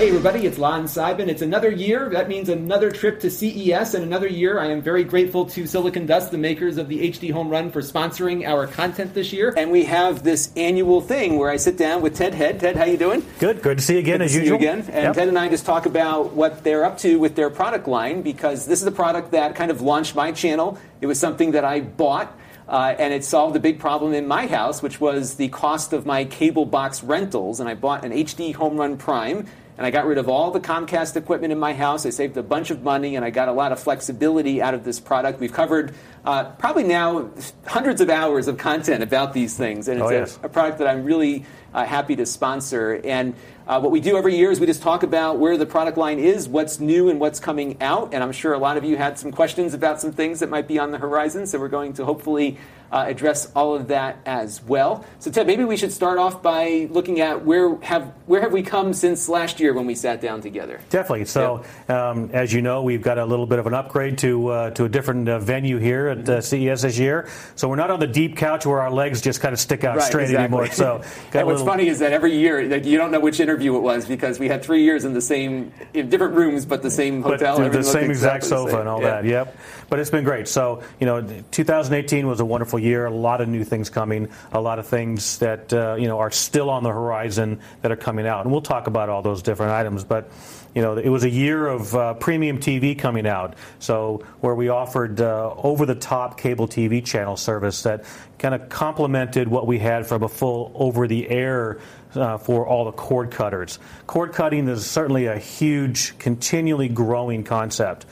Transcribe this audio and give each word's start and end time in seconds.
Hey 0.00 0.08
everybody, 0.08 0.46
it's 0.46 0.56
Lon 0.56 0.84
Seidman. 0.84 1.28
It's 1.28 1.42
another 1.42 1.70
year. 1.70 2.08
That 2.08 2.26
means 2.26 2.48
another 2.48 2.90
trip 2.90 3.20
to 3.20 3.30
CES 3.30 3.92
and 3.92 4.02
another 4.02 4.28
year. 4.28 4.58
I 4.58 4.68
am 4.68 4.80
very 4.80 5.04
grateful 5.04 5.44
to 5.50 5.66
Silicon 5.66 6.06
Dust, 6.06 6.30
the 6.30 6.38
makers 6.38 6.78
of 6.78 6.88
the 6.88 7.10
HD 7.10 7.30
Home 7.32 7.50
Run, 7.50 7.70
for 7.70 7.82
sponsoring 7.82 8.48
our 8.48 8.66
content 8.66 9.12
this 9.12 9.30
year. 9.30 9.52
And 9.58 9.70
we 9.70 9.84
have 9.84 10.22
this 10.22 10.52
annual 10.56 11.02
thing 11.02 11.36
where 11.36 11.50
I 11.50 11.56
sit 11.56 11.76
down 11.76 12.00
with 12.00 12.16
Ted 12.16 12.32
Head. 12.32 12.60
Ted, 12.60 12.76
how 12.76 12.86
you 12.86 12.96
doing? 12.96 13.22
Good. 13.40 13.60
Good 13.60 13.76
to 13.76 13.84
see 13.84 13.92
you 13.92 13.98
again, 13.98 14.20
Good 14.20 14.24
as 14.24 14.30
to 14.30 14.38
see 14.38 14.44
usual. 14.44 14.58
you 14.58 14.68
again. 14.70 14.78
And 14.90 15.04
Yep. 15.04 15.14
Ted 15.16 15.28
and 15.28 15.38
I 15.38 15.50
just 15.50 15.66
talk 15.66 15.84
about 15.84 16.32
what 16.32 16.64
they're 16.64 16.86
up 16.86 16.96
to 17.00 17.18
with 17.18 17.34
their 17.34 17.50
product 17.50 17.86
line 17.86 18.22
because 18.22 18.64
this 18.64 18.80
is 18.80 18.86
a 18.86 18.92
product 18.92 19.32
that 19.32 19.54
kind 19.54 19.70
of 19.70 19.82
launched 19.82 20.14
my 20.14 20.32
channel. 20.32 20.78
It 21.02 21.08
was 21.08 21.20
something 21.20 21.50
that 21.50 21.66
I 21.66 21.80
bought. 21.80 22.34
Uh, 22.66 22.94
and 23.00 23.12
it 23.12 23.24
solved 23.24 23.56
a 23.56 23.58
big 23.58 23.80
problem 23.80 24.14
in 24.14 24.28
my 24.28 24.46
house, 24.46 24.80
which 24.80 25.00
was 25.00 25.34
the 25.34 25.48
cost 25.48 25.92
of 25.92 26.06
my 26.06 26.24
cable 26.24 26.64
box 26.64 27.02
rentals. 27.02 27.58
And 27.58 27.68
I 27.68 27.74
bought 27.74 28.04
an 28.04 28.12
HD 28.12 28.54
Home 28.54 28.76
Run 28.76 28.96
Prime, 28.96 29.46
and 29.80 29.86
I 29.86 29.90
got 29.90 30.04
rid 30.04 30.18
of 30.18 30.28
all 30.28 30.50
the 30.50 30.60
Comcast 30.60 31.16
equipment 31.16 31.54
in 31.54 31.58
my 31.58 31.72
house. 31.72 32.04
I 32.04 32.10
saved 32.10 32.36
a 32.36 32.42
bunch 32.42 32.70
of 32.70 32.82
money, 32.82 33.16
and 33.16 33.24
I 33.24 33.30
got 33.30 33.48
a 33.48 33.52
lot 33.52 33.72
of 33.72 33.80
flexibility 33.80 34.60
out 34.60 34.74
of 34.74 34.84
this 34.84 35.00
product. 35.00 35.40
We've 35.40 35.54
covered 35.54 35.94
uh, 36.24 36.44
probably 36.58 36.84
now 36.84 37.30
hundreds 37.66 38.00
of 38.00 38.10
hours 38.10 38.48
of 38.48 38.58
content 38.58 39.02
about 39.02 39.32
these 39.32 39.56
things, 39.56 39.88
and 39.88 40.00
it's 40.00 40.06
Oh, 40.06 40.10
a- 40.10 40.18
yes. 40.20 40.38
a 40.42 40.48
product 40.48 40.78
that 40.78 40.86
I'm 40.88 41.04
really 41.04 41.44
uh, 41.72 41.84
happy 41.84 42.16
to 42.16 42.26
sponsor. 42.26 43.00
And 43.04 43.34
uh, 43.68 43.78
what 43.80 43.92
we 43.92 44.00
do 44.00 44.16
every 44.16 44.34
year 44.36 44.50
is 44.50 44.58
we 44.58 44.66
just 44.66 44.82
talk 44.82 45.04
about 45.04 45.38
where 45.38 45.56
the 45.56 45.66
product 45.66 45.96
line 45.96 46.18
is, 46.18 46.48
what's 46.48 46.80
new, 46.80 47.08
and 47.08 47.20
what's 47.20 47.38
coming 47.38 47.80
out. 47.80 48.12
And 48.12 48.22
I'm 48.24 48.32
sure 48.32 48.52
a 48.52 48.58
lot 48.58 48.76
of 48.76 48.84
you 48.84 48.96
had 48.96 49.18
some 49.20 49.30
questions 49.30 49.72
about 49.72 50.00
some 50.00 50.10
things 50.10 50.40
that 50.40 50.50
might 50.50 50.66
be 50.66 50.78
on 50.80 50.90
the 50.90 50.98
horizon. 50.98 51.46
So 51.46 51.60
we're 51.60 51.68
going 51.68 51.92
to 51.94 52.04
hopefully 52.04 52.58
uh, 52.90 53.04
address 53.06 53.52
all 53.54 53.76
of 53.76 53.86
that 53.86 54.18
as 54.26 54.60
well. 54.64 55.04
So 55.20 55.30
Ted, 55.30 55.46
maybe 55.46 55.62
we 55.62 55.76
should 55.76 55.92
start 55.92 56.18
off 56.18 56.42
by 56.42 56.88
looking 56.90 57.20
at 57.20 57.44
where 57.44 57.76
have 57.82 58.12
where 58.26 58.40
have 58.40 58.52
we 58.52 58.62
come 58.64 58.92
since 58.92 59.28
last 59.28 59.60
year 59.60 59.72
when 59.72 59.86
we 59.86 59.94
sat 59.94 60.20
down 60.20 60.40
together. 60.40 60.80
Definitely. 60.90 61.26
So, 61.26 61.62
um, 61.88 62.30
as 62.32 62.52
you 62.52 62.62
know, 62.62 62.82
we've 62.82 63.02
got 63.02 63.18
a 63.18 63.24
little 63.24 63.46
bit 63.46 63.60
of 63.60 63.68
an 63.68 63.74
upgrade 63.74 64.18
to 64.18 64.48
uh, 64.48 64.70
to 64.70 64.86
a 64.86 64.88
different 64.88 65.28
uh, 65.28 65.38
venue 65.38 65.78
here 65.78 66.08
at 66.10 66.28
uh, 66.28 66.40
CES 66.40 66.82
this 66.82 66.98
year. 66.98 67.28
So 67.56 67.68
we're 67.68 67.76
not 67.76 67.90
on 67.90 68.00
the 68.00 68.06
deep 68.06 68.36
couch 68.36 68.66
where 68.66 68.80
our 68.80 68.90
legs 68.90 69.20
just 69.20 69.40
kind 69.40 69.52
of 69.52 69.58
stick 69.60 69.84
out 69.84 69.96
Right, 69.96 70.04
straight 70.06 70.24
exactly. 70.24 70.44
anymore. 70.44 70.66
So, 70.72 70.96
and 71.32 71.46
what's 71.46 71.60
little- 71.60 71.66
funny 71.66 71.88
is 71.88 71.98
that 72.00 72.12
every 72.12 72.36
year, 72.36 72.66
like, 72.68 72.84
you 72.84 72.96
don't 72.98 73.10
know 73.10 73.20
which 73.20 73.40
interview 73.40 73.76
it 73.76 73.80
was 73.80 74.06
because 74.06 74.38
we 74.38 74.48
had 74.48 74.62
three 74.62 74.82
years 74.84 75.04
in 75.04 75.14
the 75.14 75.20
same, 75.22 75.72
in 75.94 76.08
different 76.08 76.34
rooms, 76.34 76.66
but 76.66 76.82
the 76.82 76.90
same 76.90 77.22
but 77.22 77.32
hotel. 77.40 77.58
the- 77.58 77.68
the 77.70 77.82
same 77.84 78.10
exact 78.10 78.44
exactly 78.44 78.48
sofa 78.48 78.80
and 78.80 78.88
all 78.88 79.00
Yeah. 79.00 79.10
that. 79.22 79.24
Yep. 79.24 79.56
But 79.88 79.98
it's 79.98 80.10
been 80.10 80.24
great. 80.24 80.46
So 80.48 80.82
you 81.00 81.06
know, 81.06 81.20
2018 81.50 82.26
was 82.26 82.40
a 82.40 82.44
wonderful 82.44 82.78
year. 82.78 83.06
A 83.06 83.10
lot 83.10 83.40
of 83.40 83.48
new 83.48 83.64
things 83.64 83.90
coming. 83.90 84.28
A 84.52 84.60
lot 84.60 84.78
of 84.78 84.86
things 84.86 85.38
that 85.38 85.72
uh, 85.72 85.96
you 85.98 86.06
know 86.08 86.18
are 86.18 86.30
still 86.30 86.70
on 86.70 86.82
the 86.82 86.90
horizon 86.90 87.60
that 87.82 87.90
are 87.90 87.96
coming 87.96 88.26
out, 88.26 88.44
and 88.44 88.52
we'll 88.52 88.60
talk 88.62 88.86
about 88.86 89.08
all 89.08 89.22
those 89.22 89.42
different 89.42 89.72
items. 89.72 90.04
But 90.04 90.30
you 90.74 90.82
know, 90.82 90.96
it 90.96 91.08
was 91.08 91.24
a 91.24 91.30
year 91.30 91.66
of 91.66 91.94
uh, 91.94 92.14
premium 92.14 92.58
TV 92.58 92.98
coming 92.98 93.26
out. 93.26 93.54
So 93.80 94.24
where 94.40 94.54
we 94.54 94.68
offered 94.68 95.20
uh, 95.20 95.54
over-the-top 95.56 96.38
cable 96.38 96.68
TV 96.68 97.04
channel 97.04 97.36
service 97.36 97.82
that 97.82 98.04
kind 98.38 98.54
of 98.54 98.68
complemented 98.68 99.48
what 99.48 99.66
we 99.66 99.78
had 99.78 100.06
from 100.06 100.22
a 100.22 100.28
full 100.28 100.70
over-the-air 100.74 101.80
uh, 102.14 102.38
for 102.38 102.66
all 102.66 102.84
the 102.84 102.92
cord 102.92 103.30
cutters. 103.30 103.78
Cord 104.06 104.32
cutting 104.32 104.68
is 104.68 104.88
certainly 104.88 105.26
a 105.26 105.38
huge, 105.38 106.16
continually 106.18 106.88
growing 106.88 107.42
concept. 107.44 108.06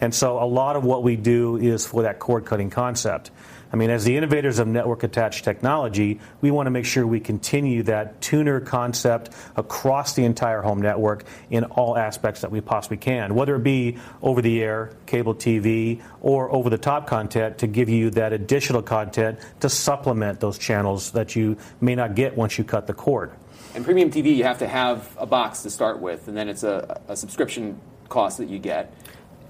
And 0.00 0.14
so 0.14 0.42
a 0.42 0.44
lot 0.44 0.76
of 0.76 0.84
what 0.84 1.02
we 1.02 1.16
do 1.16 1.56
is 1.56 1.86
for 1.86 2.02
that 2.02 2.18
cord 2.18 2.44
cutting 2.44 2.70
concept. 2.70 3.30
I 3.72 3.76
mean, 3.76 3.88
as 3.88 4.04
the 4.04 4.16
innovators 4.18 4.58
of 4.58 4.68
network 4.68 5.02
attached 5.02 5.44
technology, 5.44 6.20
we 6.42 6.50
want 6.50 6.66
to 6.66 6.70
make 6.70 6.84
sure 6.84 7.06
we 7.06 7.20
continue 7.20 7.82
that 7.84 8.20
tuner 8.20 8.60
concept 8.60 9.30
across 9.56 10.12
the 10.12 10.26
entire 10.26 10.60
home 10.60 10.82
network 10.82 11.24
in 11.48 11.64
all 11.64 11.96
aspects 11.96 12.42
that 12.42 12.50
we 12.50 12.60
possibly 12.60 12.98
can, 12.98 13.34
whether 13.34 13.56
it 13.56 13.62
be 13.62 13.96
over 14.20 14.42
the 14.42 14.62
air, 14.62 14.92
cable 15.06 15.34
TV, 15.34 16.02
or 16.20 16.52
over 16.52 16.68
the 16.68 16.76
top 16.76 17.06
content 17.06 17.58
to 17.58 17.66
give 17.66 17.88
you 17.88 18.10
that 18.10 18.34
additional 18.34 18.82
content 18.82 19.38
to 19.60 19.70
supplement 19.70 20.40
those 20.40 20.58
channels 20.58 21.12
that 21.12 21.34
you 21.34 21.56
may 21.80 21.94
not 21.94 22.14
get 22.14 22.36
once 22.36 22.58
you 22.58 22.64
cut 22.64 22.86
the 22.86 22.94
cord. 22.94 23.32
And 23.74 23.86
premium 23.86 24.10
TV, 24.10 24.36
you 24.36 24.44
have 24.44 24.58
to 24.58 24.68
have 24.68 25.16
a 25.18 25.24
box 25.24 25.62
to 25.62 25.70
start 25.70 25.98
with, 25.98 26.28
and 26.28 26.36
then 26.36 26.50
it's 26.50 26.62
a, 26.62 27.00
a 27.08 27.16
subscription 27.16 27.80
cost 28.10 28.36
that 28.36 28.50
you 28.50 28.58
get, 28.58 28.92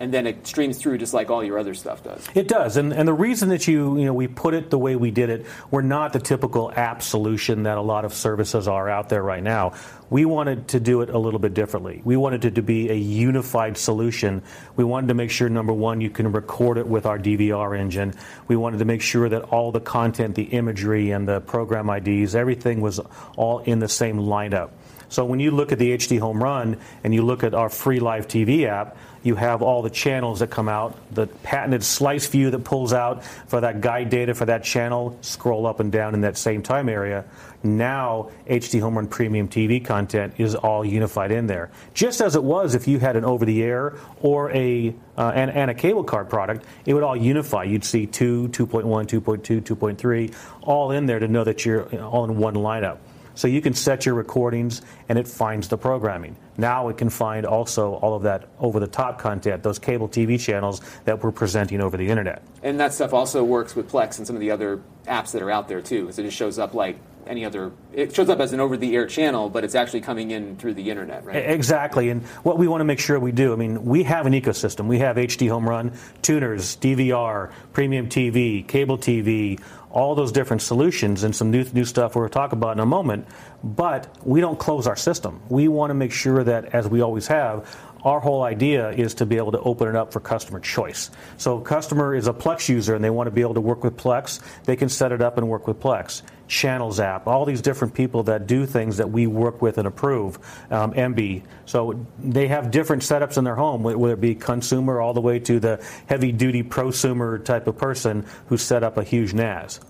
and 0.03 0.13
then 0.13 0.27
it 0.27 0.45
streams 0.45 0.79
through 0.79 0.99
just 0.99 1.15
like 1.15 1.31
all 1.31 1.45
your 1.45 1.61
other 1.61 1.75
stuff 1.75 2.03
does. 2.03 2.27
It 2.35 2.49
does, 2.49 2.77
and 2.77 2.93
and 2.93 3.07
the 3.07 3.15
reason 3.15 3.51
that 3.51 3.69
you 3.69 3.97
you 3.97 4.05
know 4.05 4.13
we 4.13 4.27
put 4.27 4.53
it 4.53 4.69
the 4.69 4.79
way 4.79 4.97
we 4.97 5.13
did 5.13 5.31
it, 5.31 5.47
we're 5.71 5.83
not 5.83 6.13
the 6.13 6.19
typical 6.19 6.73
app 6.75 7.03
solution 7.03 7.63
that 7.63 7.79
a 7.79 7.81
lot 7.81 8.05
of 8.05 8.13
services 8.13 8.67
are 8.67 8.91
out 8.91 9.09
there 9.09 9.23
right 9.23 9.43
now. 9.43 9.75
We 10.11 10.25
wanted 10.25 10.69
to 10.69 10.81
do 10.81 11.03
it 11.03 11.09
a 11.09 11.19
little 11.19 11.39
bit 11.39 11.55
differently. 11.55 12.03
We 12.05 12.17
wanted 12.17 12.45
it 12.45 12.57
to 12.57 12.63
be 12.63 12.91
a 12.91 12.95
unified 12.95 13.79
solution. 13.79 14.43
We 14.75 14.83
wanted 14.83 15.07
to 15.07 15.15
make 15.15 15.31
sure 15.31 15.49
number 15.49 15.73
one 15.73 16.01
you 16.01 16.11
can 16.11 16.33
record 16.33 16.79
it 16.79 16.87
with 16.87 17.07
our 17.07 17.19
DVR 17.19 17.79
engine. 17.79 18.15
We 18.49 18.57
wanted 18.57 18.79
to 18.79 18.85
make 18.85 19.03
sure 19.03 19.29
that 19.29 19.45
all 19.45 19.71
the 19.71 19.81
content, 19.81 20.35
the 20.35 20.43
imagery, 20.43 21.13
and 21.13 21.29
the 21.29 21.41
program 21.41 21.89
IDs, 21.89 22.35
everything 22.35 22.81
was 22.81 22.99
all 23.37 23.61
in 23.61 23.79
the 23.79 23.89
same 23.89 24.19
lineup. 24.19 24.71
So 25.13 25.27
when 25.27 25.41
you 25.41 25.51
look 25.51 25.73
at 25.73 25.79
the 25.79 25.95
HD 25.95 26.19
Home 26.21 26.43
Run 26.43 26.79
and 27.05 27.15
you 27.15 27.23
look 27.23 27.45
at 27.45 27.53
our 27.53 27.69
free 27.69 28.01
live 28.01 28.29
TV 28.29 28.65
app, 28.65 28.97
you 29.23 29.35
have 29.37 29.63
all 29.63 29.83
the 29.83 29.91
channels 29.91 30.41
that 30.41 30.51
come 30.51 30.69
out, 30.69 30.97
the 31.15 31.27
patented 31.27 31.85
slice 31.85 32.27
view 32.27 32.51
that 32.51 32.61
pulls 32.61 32.93
out 32.93 33.25
for 33.25 33.61
that 33.61 33.81
guide 33.81 34.11
data 34.11 34.35
for 34.35 34.47
that 34.47 34.65
channel, 34.65 35.17
scroll 35.21 35.67
up 35.67 35.81
and 35.81 35.93
down 35.93 36.15
in 36.15 36.23
that 36.23 36.37
same 36.37 36.63
time 36.63 36.89
area. 36.89 37.25
Now, 37.65 38.31
HD 38.49 38.81
Home 38.81 38.97
Run 38.97 39.07
Premium 39.07 39.49
TV 39.49 39.85
content 39.85 40.35
is 40.39 40.57
all 40.57 40.85
unified 40.85 41.31
in 41.31 41.47
there. 41.47 41.71
Just 41.95 42.21
as 42.21 42.35
it 42.35 42.43
was 42.43 42.75
if 42.75 42.89
you 42.89 42.99
had 42.99 43.15
an 43.15 43.25
over 43.25 43.45
the 43.45 43.63
air 43.63 43.95
or 44.21 44.51
a, 44.51 44.95
uh, 45.17 45.33
and, 45.35 45.51
and 45.51 45.71
a 45.71 45.75
cable 45.75 46.03
card 46.03 46.29
product, 46.29 46.65
it 46.87 46.95
would 46.95 47.05
all 47.05 47.17
unify. 47.17 47.63
You'd 47.63 47.85
see 47.85 48.07
2, 48.07 48.49
2.1, 48.49 48.83
2.2, 49.07 49.63
2.3, 49.63 50.35
all 50.63 50.91
in 50.91 51.07
there 51.07 51.21
to 51.21 51.29
know 51.29 51.45
that 51.45 51.65
you're 51.65 51.85
all 52.03 52.25
in 52.25 52.37
one 52.37 52.55
lineup. 52.55 52.99
So 53.35 53.49
you 53.49 53.61
can 53.61 53.75
set 53.75 54.07
your 54.07 54.15
recordings 54.15 54.83
and 55.09 55.19
it 55.19 55.27
finds 55.27 55.69
the 55.69 55.79
programming. 55.79 56.37
Now 56.57 56.89
it 56.89 56.99
can 56.99 57.11
find 57.11 57.47
also 57.47 57.95
all 57.95 58.15
of 58.15 58.23
that 58.23 58.49
over 58.59 58.79
the 58.81 58.87
top 58.87 59.19
content, 59.19 59.63
those 59.63 59.79
cable 59.79 60.09
TV 60.09 60.39
channels 60.39 60.81
that 61.05 61.23
we're 61.23 61.33
presenting 61.33 61.81
over 61.81 61.97
the 61.97 62.09
internet. 62.09 62.43
And 62.63 62.79
that 62.81 62.93
stuff 62.93 63.13
also 63.13 63.43
works 63.43 63.75
with 63.75 63.91
Plex 63.91 64.19
and 64.19 64.27
some 64.27 64.37
of 64.37 64.41
the 64.41 64.51
other 64.51 64.83
apps 65.07 65.33
that 65.33 65.43
are 65.43 65.51
out 65.51 65.69
there 65.69 65.81
too, 65.81 66.03
because 66.03 66.19
it 66.19 66.25
just 66.25 66.37
shows 66.37 66.59
up 66.59 66.75
like 66.75 66.99
any 67.27 67.45
other. 67.45 67.73
It 67.93 68.15
shows 68.15 68.29
up 68.29 68.41
as 68.41 68.53
an 68.53 68.61
over-the-air 68.61 69.07
channel, 69.07 69.49
but 69.49 69.65
it's 69.65 69.75
actually 69.75 70.01
coming 70.01 70.31
in 70.31 70.57
through 70.57 70.75
the 70.75 70.91
internet, 70.91 71.25
right? 71.25 71.37
Exactly. 71.37 72.11
And 72.11 72.23
what 72.43 72.59
we 72.59 72.69
want 72.69 72.81
to 72.81 72.85
make 72.85 72.99
sure 72.99 73.19
we 73.19 73.33
do, 73.33 73.53
I 73.53 73.57
mean, 73.57 73.85
we 73.85 74.03
have 74.05 74.27
an 74.27 74.33
ecosystem. 74.33 74.87
We 74.87 74.99
have 74.99 75.17
HD 75.17 75.49
Home 75.49 75.69
Run, 75.69 75.93
tuners, 76.23 76.77
DVR, 76.77 77.53
premium 77.73 78.09
TV, 78.09 78.67
cable 78.67 78.99
TV, 78.99 79.61
all 79.91 80.15
those 80.15 80.33
different 80.33 80.63
solutions 80.63 81.23
and 81.23 81.37
some 81.37 81.51
new, 81.51 81.65
new 81.73 81.85
stuff 81.85 82.17
we'll 82.17 82.29
talk 82.29 82.53
about 82.53 82.73
in 82.73 82.81
a 82.81 82.87
moment. 82.87 83.27
But 83.63 84.09
we 84.25 84.41
don't 84.41 84.59
close 84.59 84.87
our 84.87 84.97
system. 84.97 85.41
We 85.49 85.69
want 85.69 85.91
to 85.91 85.95
make 85.95 86.13
sure 86.13 86.43
that, 86.43 86.75
as 86.75 86.89
we 86.89 87.03
always 87.03 87.27
have, 87.29 87.79
our 88.05 88.21
whole 88.21 88.43
idea 88.43 88.91
is 88.91 89.15
to 89.15 89.27
be 89.27 89.37
able 89.37 89.53
to 89.53 89.61
open 89.61 89.89
it 89.89 89.97
up 89.97 90.13
for 90.13 90.21
customer 90.21 90.61
choice. 90.61 91.11
So, 91.37 91.59
a 91.59 91.63
customer 91.63 92.15
is 92.15 92.27
a 92.27 92.33
Plex 92.33 92.69
user 92.69 92.95
and 92.95 93.05
they 93.05 93.11
want 93.11 93.27
to 93.29 93.31
be 93.31 93.43
able 93.43 93.55
to 93.55 93.61
work 93.61 93.85
with 93.85 93.97
Plex. 93.97 94.41
They 94.65 94.77
can 94.77 94.89
set 94.89 95.13
it 95.13 95.23
up 95.23 95.39
and 95.39 95.49
work 95.49 95.67
with 95.67 95.81
Plex. 95.81 96.23
Channels 96.49 97.01
app, 97.01 97.27
all 97.27 97.47
these 97.47 97.63
different 97.63 97.95
people 97.95 98.25
that 98.25 98.47
do 98.47 98.67
things 98.67 98.99
that 98.99 99.11
we 99.11 99.27
work 99.27 99.63
with 99.63 99.79
and 99.79 99.89
approve. 99.89 100.39
Um, 100.71 100.93
Emby, 100.93 101.45
so 101.65 102.05
they 102.19 102.49
have 102.49 102.71
different 102.71 103.03
setups 103.03 103.39
in 103.39 103.45
their 103.45 103.55
home, 103.55 103.83
whether 103.83 104.13
it 104.13 104.21
be 104.21 104.35
consumer 104.35 105.01
all 105.01 105.15
the 105.15 105.21
way 105.21 105.39
to 105.39 105.59
the 105.59 105.83
heavy-duty 106.07 106.65
prosumer 106.65 107.43
type 107.43 107.69
of 107.69 107.79
person 107.79 108.27
who 108.49 108.59
set 108.59 108.83
up 108.83 108.99
a 108.99 109.05
huge 109.05 109.33
NAS. 109.33 109.81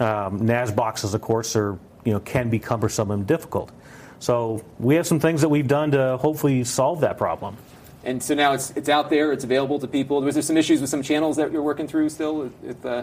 Um, 0.00 0.46
NAS 0.46 0.72
boxes, 0.72 1.14
of 1.14 1.20
course, 1.20 1.54
are 1.54 1.78
you 2.04 2.12
know 2.12 2.20
can 2.20 2.50
be 2.50 2.58
cumbersome 2.58 3.10
and 3.10 3.26
difficult. 3.26 3.70
So 4.20 4.62
we 4.78 4.94
have 4.94 5.06
some 5.06 5.18
things 5.18 5.40
that 5.40 5.48
we've 5.48 5.66
done 5.66 5.90
to 5.92 6.16
hopefully 6.18 6.62
solve 6.64 7.00
that 7.00 7.18
problem. 7.18 7.56
And 8.02 8.22
so 8.22 8.34
now 8.34 8.54
it's 8.54 8.70
it's 8.76 8.88
out 8.88 9.10
there. 9.10 9.32
It's 9.32 9.44
available 9.44 9.78
to 9.78 9.86
people. 9.86 10.20
Was 10.22 10.34
there 10.34 10.42
some 10.42 10.56
issues 10.56 10.80
with 10.80 10.88
some 10.88 11.02
channels 11.02 11.36
that 11.36 11.52
you're 11.52 11.62
working 11.62 11.86
through 11.86 12.08
still? 12.08 12.50
If, 12.64 12.84
uh... 12.86 13.02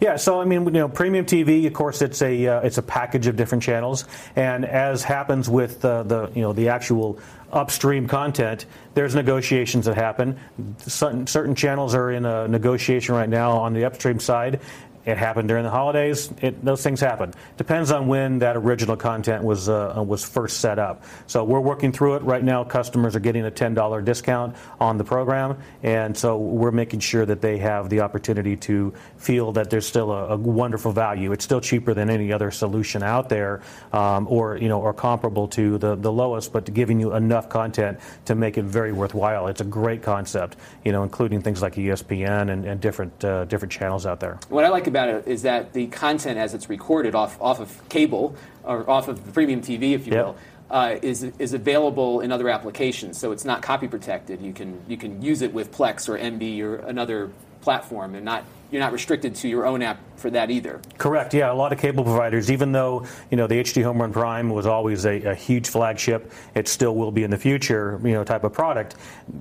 Yeah, 0.00 0.16
so 0.16 0.40
I 0.40 0.44
mean, 0.44 0.64
you 0.66 0.70
know, 0.70 0.88
premium 0.88 1.24
TV, 1.24 1.66
of 1.66 1.72
course, 1.72 2.00
it's 2.00 2.22
a 2.22 2.46
uh, 2.46 2.60
it's 2.60 2.78
a 2.78 2.82
package 2.82 3.26
of 3.26 3.34
different 3.34 3.64
channels, 3.64 4.04
and 4.36 4.64
as 4.64 5.02
happens 5.02 5.48
with 5.48 5.84
uh, 5.84 6.04
the 6.04 6.30
you 6.34 6.42
know 6.42 6.52
the 6.52 6.68
actual 6.68 7.18
upstream 7.52 8.06
content, 8.06 8.66
there's 8.94 9.14
negotiations 9.14 9.86
that 9.86 9.96
happen. 9.96 10.38
Certain, 10.78 11.26
certain 11.26 11.54
channels 11.54 11.94
are 11.94 12.10
in 12.10 12.24
a 12.24 12.46
negotiation 12.48 13.14
right 13.14 13.28
now 13.28 13.52
on 13.52 13.72
the 13.72 13.84
upstream 13.84 14.20
side, 14.20 14.60
it 15.06 15.16
happened 15.16 15.48
during 15.48 15.62
the 15.62 15.70
holidays. 15.70 16.30
It, 16.42 16.64
those 16.64 16.82
things 16.82 17.00
happen. 17.00 17.32
Depends 17.56 17.92
on 17.92 18.08
when 18.08 18.40
that 18.40 18.56
original 18.56 18.96
content 18.96 19.44
was 19.44 19.68
uh, 19.68 20.02
was 20.04 20.24
first 20.24 20.58
set 20.58 20.80
up. 20.80 21.04
So 21.28 21.44
we're 21.44 21.60
working 21.60 21.92
through 21.92 22.16
it 22.16 22.22
right 22.22 22.42
now. 22.42 22.64
Customers 22.64 23.14
are 23.14 23.20
getting 23.20 23.44
a 23.44 23.50
ten 23.50 23.72
dollar 23.72 24.02
discount 24.02 24.56
on 24.80 24.98
the 24.98 25.04
program, 25.04 25.58
and 25.84 26.16
so 26.16 26.36
we're 26.36 26.72
making 26.72 27.00
sure 27.00 27.24
that 27.24 27.40
they 27.40 27.58
have 27.58 27.88
the 27.88 28.00
opportunity 28.00 28.56
to 28.56 28.92
feel 29.16 29.52
that 29.52 29.70
there's 29.70 29.86
still 29.86 30.10
a, 30.10 30.30
a 30.30 30.36
wonderful 30.36 30.90
value. 30.90 31.30
It's 31.30 31.44
still 31.44 31.60
cheaper 31.60 31.94
than 31.94 32.10
any 32.10 32.32
other 32.32 32.50
solution 32.50 33.04
out 33.04 33.28
there, 33.28 33.62
um, 33.92 34.26
or 34.28 34.56
you 34.56 34.68
know, 34.68 34.80
or 34.80 34.92
comparable 34.92 35.46
to 35.48 35.78
the 35.78 35.94
the 35.94 36.10
lowest, 36.10 36.52
but 36.52 36.72
giving 36.74 36.98
you 36.98 37.14
enough 37.14 37.48
content 37.48 38.00
to 38.24 38.34
make 38.34 38.58
it 38.58 38.64
very 38.64 38.92
worthwhile. 38.92 39.46
It's 39.46 39.60
a 39.60 39.64
great 39.64 40.02
concept, 40.02 40.56
you 40.84 40.90
know, 40.90 41.04
including 41.04 41.42
things 41.42 41.62
like 41.62 41.76
ESPN 41.76 42.50
and, 42.50 42.64
and 42.64 42.80
different 42.80 43.24
uh, 43.24 43.44
different 43.44 43.70
channels 43.70 44.04
out 44.04 44.18
there. 44.18 44.40
What 44.48 44.64
I 44.64 44.68
like 44.68 44.88
about 44.88 44.95
about 44.96 45.08
it 45.10 45.28
is 45.28 45.42
that 45.42 45.72
the 45.72 45.86
content 45.88 46.38
as 46.38 46.54
it's 46.54 46.68
recorded 46.68 47.14
off, 47.14 47.40
off 47.40 47.60
of 47.60 47.88
cable 47.88 48.34
or 48.64 48.88
off 48.88 49.08
of 49.08 49.24
the 49.24 49.32
premium 49.32 49.60
TV, 49.60 49.92
if 49.92 50.06
you 50.06 50.14
yep. 50.14 50.24
will, 50.24 50.36
uh, 50.70 50.96
is, 51.02 51.22
is 51.38 51.52
available 51.52 52.20
in 52.20 52.32
other 52.32 52.48
applications. 52.48 53.18
So 53.18 53.30
it's 53.32 53.44
not 53.44 53.62
copy 53.62 53.88
protected. 53.88 54.40
You 54.40 54.52
can, 54.52 54.82
you 54.88 54.96
can 54.96 55.22
use 55.22 55.42
it 55.42 55.52
with 55.52 55.70
Plex 55.70 56.08
or 56.08 56.18
Emby 56.18 56.62
or 56.62 56.76
another 56.76 57.30
platform 57.66 58.14
and 58.14 58.24
not 58.24 58.44
you're 58.70 58.80
not 58.80 58.92
restricted 58.92 59.34
to 59.34 59.48
your 59.48 59.64
own 59.66 59.82
app 59.82 59.98
for 60.16 60.30
that 60.30 60.50
either. 60.50 60.80
Correct. 60.98 61.34
Yeah, 61.34 61.52
a 61.52 61.54
lot 61.54 61.72
of 61.72 61.78
cable 61.78 62.04
providers, 62.04 62.50
even 62.50 62.72
though 62.72 63.06
you 63.30 63.36
know 63.36 63.46
the 63.46 63.56
HD 63.56 63.82
Home 63.82 64.00
Run 64.00 64.12
Prime 64.12 64.50
was 64.50 64.66
always 64.66 65.04
a, 65.04 65.22
a, 65.22 65.34
huge 65.34 65.68
flagship, 65.68 66.32
it 66.54 66.68
still 66.68 66.94
will 66.94 67.12
be 67.12 67.22
in 67.22 67.30
the 67.30 67.38
future. 67.38 68.00
You 68.02 68.12
know, 68.12 68.24
type 68.24 68.44
of 68.44 68.52
product. 68.52 68.96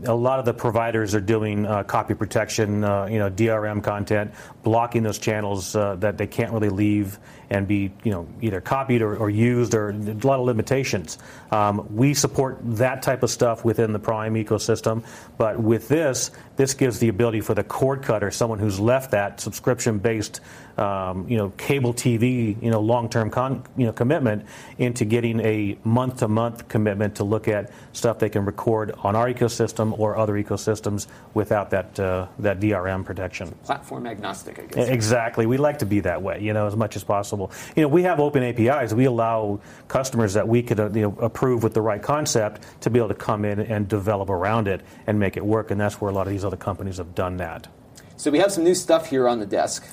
A 0.05 0.13
lot 0.13 0.39
of 0.39 0.45
the 0.45 0.53
providers 0.53 1.15
are 1.15 1.21
doing 1.21 1.65
uh, 1.65 1.83
copy 1.83 2.13
protection, 2.13 2.83
uh, 2.83 3.05
you 3.05 3.19
know, 3.19 3.29
DRM 3.29 3.83
content, 3.83 4.31
blocking 4.63 5.03
those 5.03 5.19
channels 5.19 5.75
uh, 5.75 5.95
that 5.95 6.17
they 6.17 6.27
can't 6.27 6.51
really 6.51 6.69
leave 6.69 7.19
and 7.49 7.67
be 7.67 7.91
you 8.03 8.11
know 8.11 8.27
either 8.41 8.61
copied 8.61 9.01
or, 9.01 9.15
or 9.17 9.29
used 9.29 9.73
or 9.73 9.89
a 9.89 9.93
lot 10.27 10.39
of 10.39 10.45
limitations. 10.45 11.17
Um, 11.51 11.87
we 11.95 12.13
support 12.13 12.57
that 12.77 13.01
type 13.01 13.23
of 13.23 13.29
stuff 13.29 13.63
within 13.63 13.93
the 13.93 13.99
Prime 13.99 14.35
ecosystem, 14.35 15.03
but 15.37 15.59
with 15.59 15.87
this, 15.87 16.31
this 16.55 16.73
gives 16.73 16.99
the 16.99 17.09
ability 17.09 17.41
for 17.41 17.53
the 17.53 17.63
cord 17.63 18.01
cutter, 18.01 18.31
someone 18.31 18.59
who's 18.59 18.79
left 18.79 19.11
that 19.11 19.39
subscription-based 19.39 20.39
um, 20.77 21.27
you 21.27 21.37
know, 21.37 21.49
cable 21.57 21.93
TV, 21.93 22.61
you 22.61 22.69
know, 22.69 22.79
long-term 22.79 23.29
con- 23.29 23.63
you 23.77 23.85
know, 23.85 23.93
commitment 23.93 24.45
into 24.77 25.05
getting 25.05 25.39
a 25.39 25.77
month-to-month 25.83 26.67
commitment 26.67 27.15
to 27.15 27.23
look 27.23 27.47
at 27.47 27.71
stuff 27.93 28.19
they 28.19 28.29
can 28.29 28.45
record 28.45 28.91
on 28.99 29.15
our 29.15 29.27
ecosystem 29.27 29.97
or 29.97 30.17
other 30.17 30.33
ecosystems 30.33 31.07
without 31.33 31.69
that 31.69 31.99
uh, 31.99 32.27
that 32.39 32.59
DRM 32.59 33.05
protection. 33.05 33.51
Platform 33.63 34.07
agnostic, 34.07 34.59
I 34.59 34.65
guess. 34.65 34.89
Exactly. 34.89 35.45
We 35.45 35.57
like 35.57 35.79
to 35.79 35.85
be 35.85 36.01
that 36.01 36.21
way, 36.21 36.41
you 36.41 36.53
know, 36.53 36.67
as 36.67 36.75
much 36.75 36.95
as 36.95 37.03
possible. 37.03 37.51
You 37.75 37.83
know, 37.83 37.87
we 37.87 38.03
have 38.03 38.19
open 38.19 38.43
APIs. 38.43 38.93
We 38.93 39.05
allow 39.05 39.59
customers 39.87 40.33
that 40.33 40.47
we 40.47 40.61
could 40.61 40.79
uh, 40.79 40.89
you 40.91 41.01
know, 41.01 41.17
approve 41.19 41.63
with 41.63 41.73
the 41.73 41.81
right 41.81 42.01
concept 42.01 42.81
to 42.81 42.89
be 42.89 42.99
able 42.99 43.09
to 43.09 43.15
come 43.15 43.45
in 43.45 43.59
and 43.59 43.87
develop 43.87 44.29
around 44.29 44.67
it 44.67 44.81
and 45.07 45.19
make 45.19 45.37
it 45.37 45.45
work, 45.45 45.71
and 45.71 45.79
that's 45.79 46.01
where 46.01 46.11
a 46.11 46.13
lot 46.13 46.27
of 46.27 46.33
these 46.33 46.45
other 46.45 46.57
companies 46.57 46.97
have 46.97 47.15
done 47.15 47.37
that. 47.37 47.67
So 48.17 48.31
we 48.31 48.39
have 48.39 48.51
some 48.51 48.63
new 48.63 48.75
stuff 48.75 49.09
here 49.09 49.27
on 49.27 49.39
the 49.39 49.45
desk. 49.45 49.85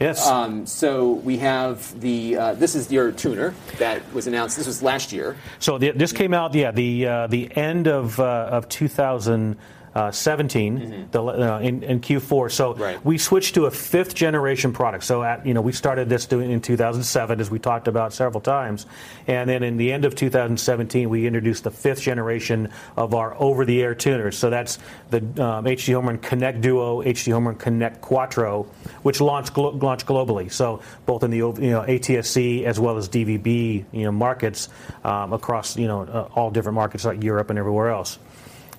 Yes. 0.00 0.26
Um, 0.26 0.66
so 0.66 1.12
we 1.12 1.38
have 1.38 2.00
the. 2.00 2.36
Uh, 2.36 2.54
this 2.54 2.74
is 2.74 2.90
your 2.90 3.12
tuner 3.12 3.54
that 3.78 4.12
was 4.12 4.26
announced. 4.26 4.56
This 4.56 4.66
was 4.66 4.82
last 4.82 5.12
year. 5.12 5.36
So 5.60 5.78
the, 5.78 5.92
this 5.92 6.12
came 6.12 6.34
out, 6.34 6.54
yeah, 6.54 6.72
the 6.72 7.06
uh, 7.06 7.26
the 7.28 7.54
end 7.56 7.86
of 7.86 8.18
uh, 8.18 8.48
of 8.50 8.68
2000 8.68 9.56
uh, 9.94 10.10
17 10.10 10.78
mm-hmm. 10.78 11.10
the, 11.12 11.22
uh, 11.22 11.58
in, 11.60 11.82
in, 11.82 12.00
Q4. 12.00 12.50
So 12.50 12.74
right. 12.74 13.04
we 13.04 13.16
switched 13.16 13.54
to 13.54 13.66
a 13.66 13.70
fifth 13.70 14.14
generation 14.14 14.72
product. 14.72 15.04
So 15.04 15.22
at, 15.22 15.46
you 15.46 15.54
know 15.54 15.60
we 15.60 15.72
started 15.72 16.08
this 16.08 16.26
doing 16.26 16.50
in 16.50 16.60
2007, 16.60 17.40
as 17.40 17.50
we 17.50 17.58
talked 17.58 17.86
about 17.86 18.12
several 18.12 18.40
times, 18.40 18.86
and 19.26 19.48
then 19.48 19.62
in 19.62 19.76
the 19.76 19.92
end 19.92 20.04
of 20.04 20.16
2017 20.16 21.08
we 21.08 21.26
introduced 21.26 21.64
the 21.64 21.70
fifth 21.70 22.00
generation 22.00 22.70
of 22.96 23.14
our 23.14 23.34
over-the-air 23.40 23.94
tuners. 23.94 24.36
So 24.36 24.50
that's 24.50 24.78
the 25.10 25.18
um, 25.18 25.64
HD 25.64 25.94
Home 25.94 26.06
Run 26.06 26.18
Connect 26.18 26.60
Duo, 26.60 27.02
HD 27.02 27.32
Home 27.32 27.46
Run 27.46 27.56
Connect 27.56 28.00
Quattro, 28.00 28.64
which 29.02 29.20
launched 29.20 29.54
glo- 29.54 29.70
launched 29.70 30.06
globally. 30.06 30.50
So 30.50 30.82
both 31.06 31.22
in 31.22 31.30
the 31.30 31.36
you 31.36 31.52
know 31.70 31.82
ATSC 31.82 32.64
as 32.64 32.80
well 32.80 32.96
as 32.96 33.08
DVB 33.08 33.84
you 33.92 34.02
know 34.02 34.12
markets 34.12 34.68
um, 35.04 35.32
across 35.32 35.76
you 35.76 35.86
know 35.86 36.02
uh, 36.02 36.28
all 36.34 36.50
different 36.50 36.74
markets 36.74 37.04
like 37.04 37.22
Europe 37.22 37.50
and 37.50 37.58
everywhere 37.60 37.90
else 37.90 38.18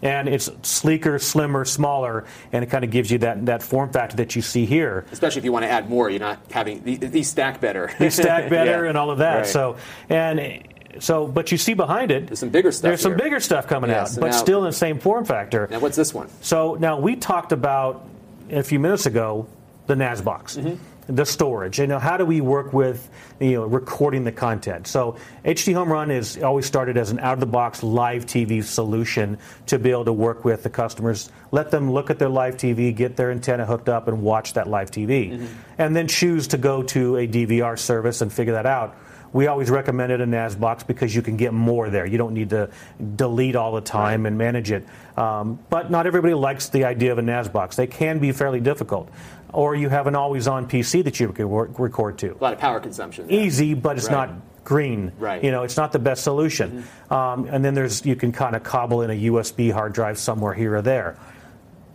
and 0.05 0.29
it's 0.29 0.51
sleeker, 0.61 1.17
slimmer, 1.17 1.65
smaller, 1.65 2.25
and 2.51 2.63
it 2.63 2.67
kind 2.67 2.83
of 2.83 2.91
gives 2.91 3.09
you 3.09 3.17
that, 3.17 3.47
that 3.47 3.63
form 3.63 3.91
factor 3.91 4.17
that 4.17 4.35
you 4.35 4.41
see 4.43 4.65
here. 4.65 5.03
Especially 5.11 5.39
if 5.39 5.45
you 5.45 5.51
want 5.51 5.63
to 5.63 5.69
add 5.69 5.89
more, 5.89 6.11
you're 6.11 6.19
not 6.19 6.39
having 6.51 6.83
these 6.83 7.27
stack 7.27 7.59
better. 7.59 7.91
these 7.99 8.13
stack 8.13 8.49
better 8.49 8.83
yeah. 8.83 8.89
and 8.89 8.97
all 8.97 9.09
of 9.09 9.17
that. 9.17 9.35
Right. 9.35 9.47
So 9.47 9.77
and 10.07 10.63
so, 10.99 11.27
but 11.27 11.51
you 11.51 11.57
see 11.57 11.73
behind 11.73 12.11
it, 12.11 12.27
there's 12.27 12.39
some 12.39 12.49
bigger 12.49 12.71
stuff. 12.71 12.83
There's 12.83 13.03
here. 13.03 13.11
some 13.11 13.17
bigger 13.17 13.39
stuff 13.39 13.67
coming 13.67 13.89
yeah, 13.89 14.01
out, 14.01 14.09
so 14.09 14.21
but 14.21 14.31
now, 14.31 14.37
still 14.37 14.59
in 14.59 14.65
the 14.69 14.73
same 14.73 14.99
form 14.99 15.25
factor. 15.25 15.67
Now, 15.71 15.79
what's 15.79 15.97
this 15.97 16.13
one? 16.13 16.29
So 16.41 16.75
now 16.75 16.99
we 16.99 17.15
talked 17.15 17.51
about 17.51 18.07
a 18.51 18.63
few 18.63 18.79
minutes 18.79 19.07
ago 19.07 19.47
the 19.87 19.95
NAS 19.95 20.21
box. 20.21 20.55
Mm-hmm 20.55 20.75
the 21.07 21.25
storage. 21.25 21.79
You 21.79 21.87
know, 21.87 21.99
how 21.99 22.17
do 22.17 22.25
we 22.25 22.41
work 22.41 22.73
with 22.73 23.09
you 23.39 23.53
know 23.53 23.65
recording 23.65 24.23
the 24.23 24.31
content? 24.31 24.87
So 24.87 25.17
HD 25.43 25.73
Home 25.73 25.91
Run 25.91 26.11
is 26.11 26.41
always 26.41 26.65
started 26.65 26.97
as 26.97 27.11
an 27.11 27.19
out-of-the-box 27.19 27.83
live 27.83 28.25
TV 28.25 28.63
solution 28.63 29.37
to 29.67 29.79
be 29.79 29.91
able 29.91 30.05
to 30.05 30.13
work 30.13 30.45
with 30.45 30.63
the 30.63 30.69
customers, 30.69 31.31
let 31.51 31.71
them 31.71 31.91
look 31.91 32.09
at 32.09 32.19
their 32.19 32.29
live 32.29 32.57
TV, 32.57 32.95
get 32.95 33.15
their 33.15 33.31
antenna 33.31 33.65
hooked 33.65 33.89
up, 33.89 34.07
and 34.07 34.21
watch 34.21 34.53
that 34.53 34.67
live 34.67 34.91
TV, 34.91 35.31
mm-hmm. 35.31 35.45
and 35.77 35.95
then 35.95 36.07
choose 36.07 36.47
to 36.47 36.57
go 36.57 36.83
to 36.83 37.17
a 37.17 37.27
DVR 37.27 37.77
service 37.77 38.21
and 38.21 38.31
figure 38.31 38.53
that 38.53 38.65
out. 38.65 38.97
We 39.33 39.47
always 39.47 39.69
recommended 39.69 40.21
a 40.21 40.25
NAS 40.25 40.55
box 40.55 40.83
because 40.83 41.13
you 41.13 41.21
can 41.21 41.35
get 41.35 41.51
more 41.51 41.89
there. 41.89 42.05
You 42.05 42.17
don't 42.17 42.33
need 42.33 42.51
to 42.51 42.69
delete 43.17 43.57
all 43.57 43.73
the 43.73 43.81
time 43.81 44.23
right. 44.23 44.29
and 44.29 44.37
manage 44.37 44.71
it. 44.71 44.87
Um, 45.17 45.59
but 45.69 45.91
not 45.91 46.07
everybody 46.07 46.33
likes 46.33 46.69
the 46.69 46.85
idea 46.85 47.11
of 47.11 47.17
a 47.17 47.21
NAS 47.21 47.49
box. 47.49 47.75
They 47.75 47.85
can 47.85 48.19
be 48.19 48.31
fairly 48.31 48.61
difficult 48.61 49.09
or 49.55 49.73
you 49.75 49.89
have 49.89 50.07
an 50.07 50.15
always 50.15 50.47
on 50.47 50.67
PC 50.67 51.03
that 51.05 51.19
you 51.19 51.31
can 51.31 51.49
record 51.49 52.17
to. 52.19 52.33
A 52.33 52.43
lot 52.43 52.53
of 52.53 52.59
power 52.59 52.79
consumption. 52.79 53.31
Easy, 53.31 53.73
but 53.73 53.97
it's 53.97 54.07
right. 54.07 54.29
not 54.29 54.63
green. 54.65 55.13
Right. 55.17 55.43
You 55.43 55.51
know, 55.51 55.63
it's 55.63 55.77
not 55.77 55.91
the 55.93 55.99
best 55.99 56.23
solution. 56.23 56.83
Mm-hmm. 56.83 57.13
Um, 57.13 57.45
and 57.45 57.63
then 57.63 57.73
there's 57.73 58.05
you 58.05 58.15
can 58.15 58.31
kind 58.31 58.55
of 58.55 58.63
cobble 58.63 59.01
in 59.01 59.09
a 59.09 59.31
USB 59.31 59.71
hard 59.71 59.93
drive 59.93 60.17
somewhere 60.17 60.53
here 60.53 60.75
or 60.75 60.81
there. 60.81 61.17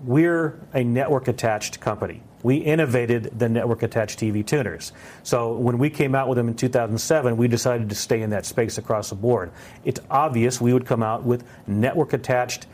We're 0.02 0.58
a 0.72 0.82
network 0.82 1.28
attached 1.28 1.80
company. 1.80 2.22
We 2.42 2.56
innovated 2.56 3.38
the 3.38 3.50
network 3.50 3.82
attached 3.82 4.18
TV 4.18 4.46
tuners. 4.46 4.92
So 5.22 5.52
when 5.52 5.76
we 5.76 5.90
came 5.90 6.14
out 6.14 6.26
with 6.26 6.36
them 6.36 6.48
in 6.48 6.54
2007, 6.54 7.36
we 7.36 7.48
decided 7.48 7.90
to 7.90 7.94
stay 7.94 8.22
in 8.22 8.30
that 8.30 8.46
space 8.46 8.78
across 8.78 9.10
the 9.10 9.16
board. 9.16 9.52
It's 9.84 10.00
obvious 10.10 10.58
we 10.58 10.72
would 10.72 10.86
come 10.86 11.02
out 11.02 11.22
with 11.22 11.44
network 11.66 12.14
attached 12.14 12.66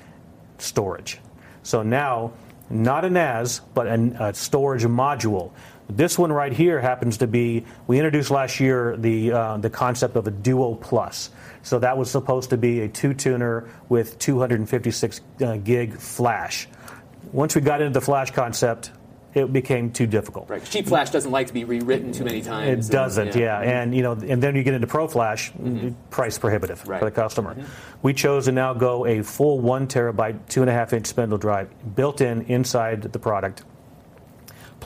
storage. 0.59 1.19
So 1.65 1.83
now 1.83 2.33
not 2.71 3.05
a 3.05 3.11
NAS, 3.11 3.61
but 3.75 3.87
a, 3.87 4.29
a 4.29 4.35
storage 4.35 4.85
module. 4.85 5.53
This 5.89 6.19
one 6.19 6.33
right 6.33 6.53
here 6.53 6.81
happens 6.81 7.19
to 7.19 7.27
be, 7.27 7.65
we 7.87 7.99
introduced 7.99 8.31
last 8.31 8.59
year 8.59 8.97
the, 8.97 9.33
uh, 9.33 9.57
the 9.59 9.71
concept 9.71 10.17
of 10.17 10.27
a 10.27 10.33
Duo 10.33 10.75
Plus. 10.75 11.31
So 11.63 11.79
that 11.79 11.97
was 11.97 12.11
supposed 12.11 12.51
to 12.51 12.57
be 12.57 12.81
a 12.81 12.89
two 12.89 13.15
tuner 13.15 13.69
with 13.89 14.19
256 14.19 15.21
uh, 15.41 15.57
gig 15.59 15.97
flash. 15.99 16.69
Once 17.33 17.55
we 17.55 17.61
got 17.61 17.81
into 17.81 17.93
the 17.93 18.05
flash 18.05 18.33
concept, 18.33 18.91
it 19.37 19.53
became 19.53 19.93
too 19.93 20.07
difficult. 20.07 20.49
Right. 20.49 20.65
Cheap 20.65 20.87
Flash 20.87 21.11
doesn't 21.11 21.31
like 21.31 21.49
to 21.49 21.53
be 21.53 21.65
rewritten 21.65 22.11
too 22.11 22.25
many 22.25 22.41
times. 22.41 22.89
It 22.89 22.93
doesn't, 22.93 23.29
and, 23.29 23.37
yeah. 23.37 23.63
yeah. 23.63 23.83
And 23.83 23.95
you 23.95 24.03
know, 24.03 24.13
and 24.13 24.43
then 24.43 24.57
you 24.57 24.63
get 24.63 24.73
into 24.73 24.87
Pro 24.87 25.07
Flash, 25.07 25.53
mm-hmm. 25.53 25.91
price 26.09 26.39
prohibitive 26.39 26.89
right. 26.89 26.99
for 26.99 27.05
the 27.05 27.11
customer. 27.11 27.55
Mm-hmm. 27.55 27.71
We 28.01 28.15
chose 28.15 28.47
to 28.47 28.53
now 28.53 28.73
go 28.73 29.05
a 29.05 29.23
full 29.23 29.61
one 29.61 29.89
terabyte, 29.89 30.49
two 30.49 30.63
and 30.63 30.71
a 30.71 30.73
half 30.73 30.95
inch 30.95 31.07
spindle 31.07 31.37
drive 31.37 31.69
built 31.95 32.23
in 32.23 32.43
inside 32.47 33.03
the 33.03 33.19
product 33.19 33.63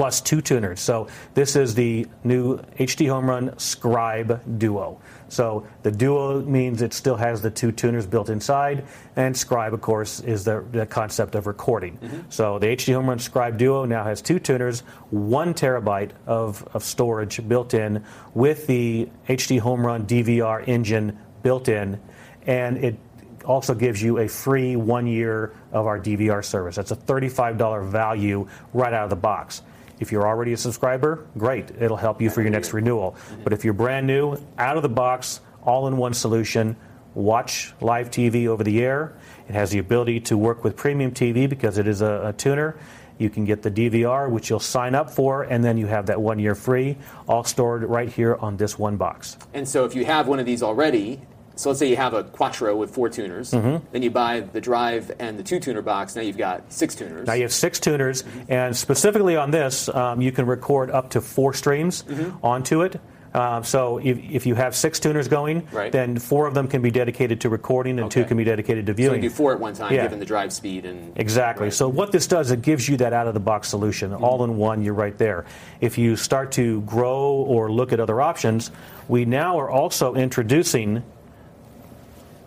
plus 0.00 0.22
two 0.22 0.40
tuners. 0.40 0.80
So 0.80 1.08
this 1.34 1.56
is 1.56 1.74
the 1.74 2.06
new 2.24 2.56
HD 2.78 3.10
Home 3.10 3.28
Run 3.28 3.58
Scribe 3.58 4.58
Duo. 4.58 4.98
So 5.28 5.66
the 5.82 5.90
Duo 5.90 6.40
means 6.40 6.80
it 6.80 6.94
still 6.94 7.16
has 7.16 7.42
the 7.42 7.50
two 7.50 7.70
tuners 7.70 8.06
built 8.06 8.30
inside, 8.30 8.86
and 9.14 9.36
Scribe, 9.36 9.74
of 9.74 9.82
course, 9.82 10.20
is 10.20 10.42
the, 10.42 10.64
the 10.72 10.86
concept 10.86 11.34
of 11.34 11.46
recording. 11.46 11.98
Mm-hmm. 11.98 12.20
So 12.30 12.58
the 12.58 12.68
HD 12.68 12.94
Home 12.94 13.10
Run 13.10 13.18
Scribe 13.18 13.58
Duo 13.58 13.84
now 13.84 14.02
has 14.04 14.22
two 14.22 14.38
tuners, 14.38 14.80
one 15.10 15.52
terabyte 15.52 16.12
of, 16.26 16.66
of 16.72 16.82
storage 16.82 17.46
built 17.46 17.74
in, 17.74 18.02
with 18.32 18.66
the 18.66 19.06
HD 19.28 19.60
Home 19.60 19.86
Run 19.86 20.06
DVR 20.06 20.66
engine 20.66 21.18
built 21.42 21.68
in, 21.68 22.00
and 22.46 22.78
it 22.78 22.98
also 23.44 23.74
gives 23.74 24.02
you 24.02 24.16
a 24.16 24.28
free 24.28 24.76
one 24.76 25.06
year 25.06 25.54
of 25.72 25.86
our 25.86 26.00
DVR 26.00 26.42
service. 26.42 26.76
That's 26.76 26.90
a 26.90 26.96
$35 26.96 27.86
value 27.86 28.48
right 28.72 28.94
out 28.94 29.04
of 29.04 29.10
the 29.10 29.16
box. 29.16 29.60
If 30.00 30.10
you're 30.10 30.26
already 30.26 30.54
a 30.54 30.56
subscriber, 30.56 31.26
great. 31.36 31.70
It'll 31.78 31.96
help 31.96 32.20
you 32.20 32.30
for 32.30 32.40
your 32.40 32.50
next 32.50 32.72
renewal. 32.72 33.16
But 33.44 33.52
if 33.52 33.64
you're 33.64 33.74
brand 33.74 34.06
new, 34.06 34.36
out 34.58 34.76
of 34.76 34.82
the 34.82 34.88
box, 34.88 35.40
all 35.62 35.86
in 35.86 35.96
one 35.96 36.14
solution, 36.14 36.76
watch 37.14 37.74
live 37.80 38.10
TV 38.10 38.46
over 38.46 38.64
the 38.64 38.82
air. 38.82 39.14
It 39.48 39.52
has 39.52 39.70
the 39.70 39.78
ability 39.78 40.20
to 40.20 40.38
work 40.38 40.64
with 40.64 40.76
premium 40.76 41.12
TV 41.12 41.48
because 41.48 41.78
it 41.78 41.86
is 41.86 42.00
a, 42.00 42.28
a 42.28 42.32
tuner. 42.32 42.78
You 43.18 43.28
can 43.28 43.44
get 43.44 43.60
the 43.60 43.70
DVR, 43.70 44.30
which 44.30 44.48
you'll 44.48 44.60
sign 44.60 44.94
up 44.94 45.10
for, 45.10 45.42
and 45.42 45.62
then 45.62 45.76
you 45.76 45.86
have 45.86 46.06
that 46.06 46.18
one 46.18 46.38
year 46.38 46.54
free, 46.54 46.96
all 47.28 47.44
stored 47.44 47.82
right 47.82 48.08
here 48.08 48.36
on 48.36 48.56
this 48.56 48.78
one 48.78 48.96
box. 48.96 49.36
And 49.52 49.68
so 49.68 49.84
if 49.84 49.94
you 49.94 50.06
have 50.06 50.26
one 50.26 50.38
of 50.38 50.46
these 50.46 50.62
already, 50.62 51.20
so 51.56 51.70
let's 51.70 51.78
say 51.78 51.88
you 51.88 51.96
have 51.96 52.14
a 52.14 52.24
Quattro 52.24 52.74
with 52.76 52.90
four 52.90 53.08
tuners, 53.08 53.50
Mm-hmm. 53.52 53.84
then 53.92 54.02
you 54.02 54.10
buy 54.10 54.40
the 54.40 54.60
drive 54.60 55.10
and 55.18 55.38
the 55.38 55.42
two 55.42 55.60
tuner 55.60 55.82
box. 55.82 56.16
Now 56.16 56.22
you've 56.22 56.38
got 56.38 56.72
six 56.72 56.94
tuners. 56.94 57.26
Now 57.26 57.34
you 57.34 57.42
have 57.42 57.52
six 57.52 57.78
tuners, 57.80 58.24
and 58.48 58.76
specifically 58.76 59.36
on 59.36 59.50
this, 59.50 59.88
um, 59.88 60.20
you 60.20 60.32
can 60.32 60.46
record 60.46 60.90
up 60.90 61.10
to 61.10 61.20
four 61.20 61.52
streams 61.54 62.02
Mm-hmm. 62.04 62.44
onto 62.44 62.82
it. 62.82 63.00
Um, 63.32 63.62
so 63.62 63.98
if, 63.98 64.18
if 64.18 64.44
you 64.44 64.56
have 64.56 64.74
six 64.74 64.98
tuners 64.98 65.28
going, 65.28 65.68
Right. 65.70 65.92
then 65.92 66.18
four 66.18 66.48
of 66.48 66.54
them 66.54 66.66
can 66.66 66.82
be 66.82 66.90
dedicated 66.90 67.42
to 67.42 67.48
recording, 67.48 68.00
and 68.00 68.10
two 68.10 68.24
can 68.24 68.36
be 68.36 68.42
dedicated 68.42 68.86
to 68.86 68.92
viewing. 68.92 69.20
so 69.20 69.22
you 69.22 69.28
do 69.28 69.30
four 69.30 69.52
at 69.52 69.60
one 69.60 69.72
time, 69.72 69.94
Yeah. 69.94 70.02
given 70.02 70.18
the 70.18 70.24
drive 70.24 70.52
speed 70.52 70.84
and 70.84 71.12
Exactly. 71.16 71.66
Right. 71.66 71.72
So 71.72 71.88
what 71.88 72.10
this 72.10 72.26
does, 72.26 72.50
it 72.50 72.60
gives 72.60 72.88
you 72.88 72.96
that 72.96 73.12
out 73.12 73.28
of 73.28 73.34
the 73.34 73.38
box 73.40 73.68
solution, 73.68 74.10
Mm-hmm. 74.10 74.24
all 74.24 74.42
in 74.42 74.56
one. 74.56 74.82
You're 74.82 74.94
right 74.94 75.16
there. 75.16 75.44
If 75.80 75.96
you 75.96 76.16
start 76.16 76.50
to 76.52 76.80
grow 76.80 77.20
or 77.34 77.70
look 77.70 77.92
at 77.92 78.00
other 78.00 78.20
options, 78.20 78.72
we 79.06 79.24
now 79.26 79.60
are 79.60 79.70
also 79.70 80.14
introducing 80.16 81.04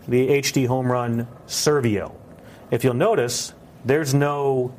the 0.08 0.28
HD 0.30 0.68
Home 0.68 0.92
Run 0.92 1.28
Servio. 1.48 2.14
If 2.72 2.84
you'll 2.84 2.94
notice, 2.94 3.54
there's 3.86 4.14
no 4.14 4.74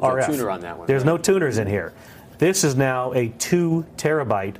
no 0.00 0.08
RF. 0.08 0.26
tuner 0.26 0.50
on 0.50 0.60
that 0.60 0.78
one, 0.78 0.86
There's 0.86 1.02
right? 1.02 1.06
no 1.06 1.18
tuners 1.18 1.58
in 1.58 1.66
here. 1.66 1.92
This 2.38 2.64
is 2.64 2.74
now 2.76 3.12
a 3.12 3.28
two 3.28 3.86
terabyte 3.96 4.56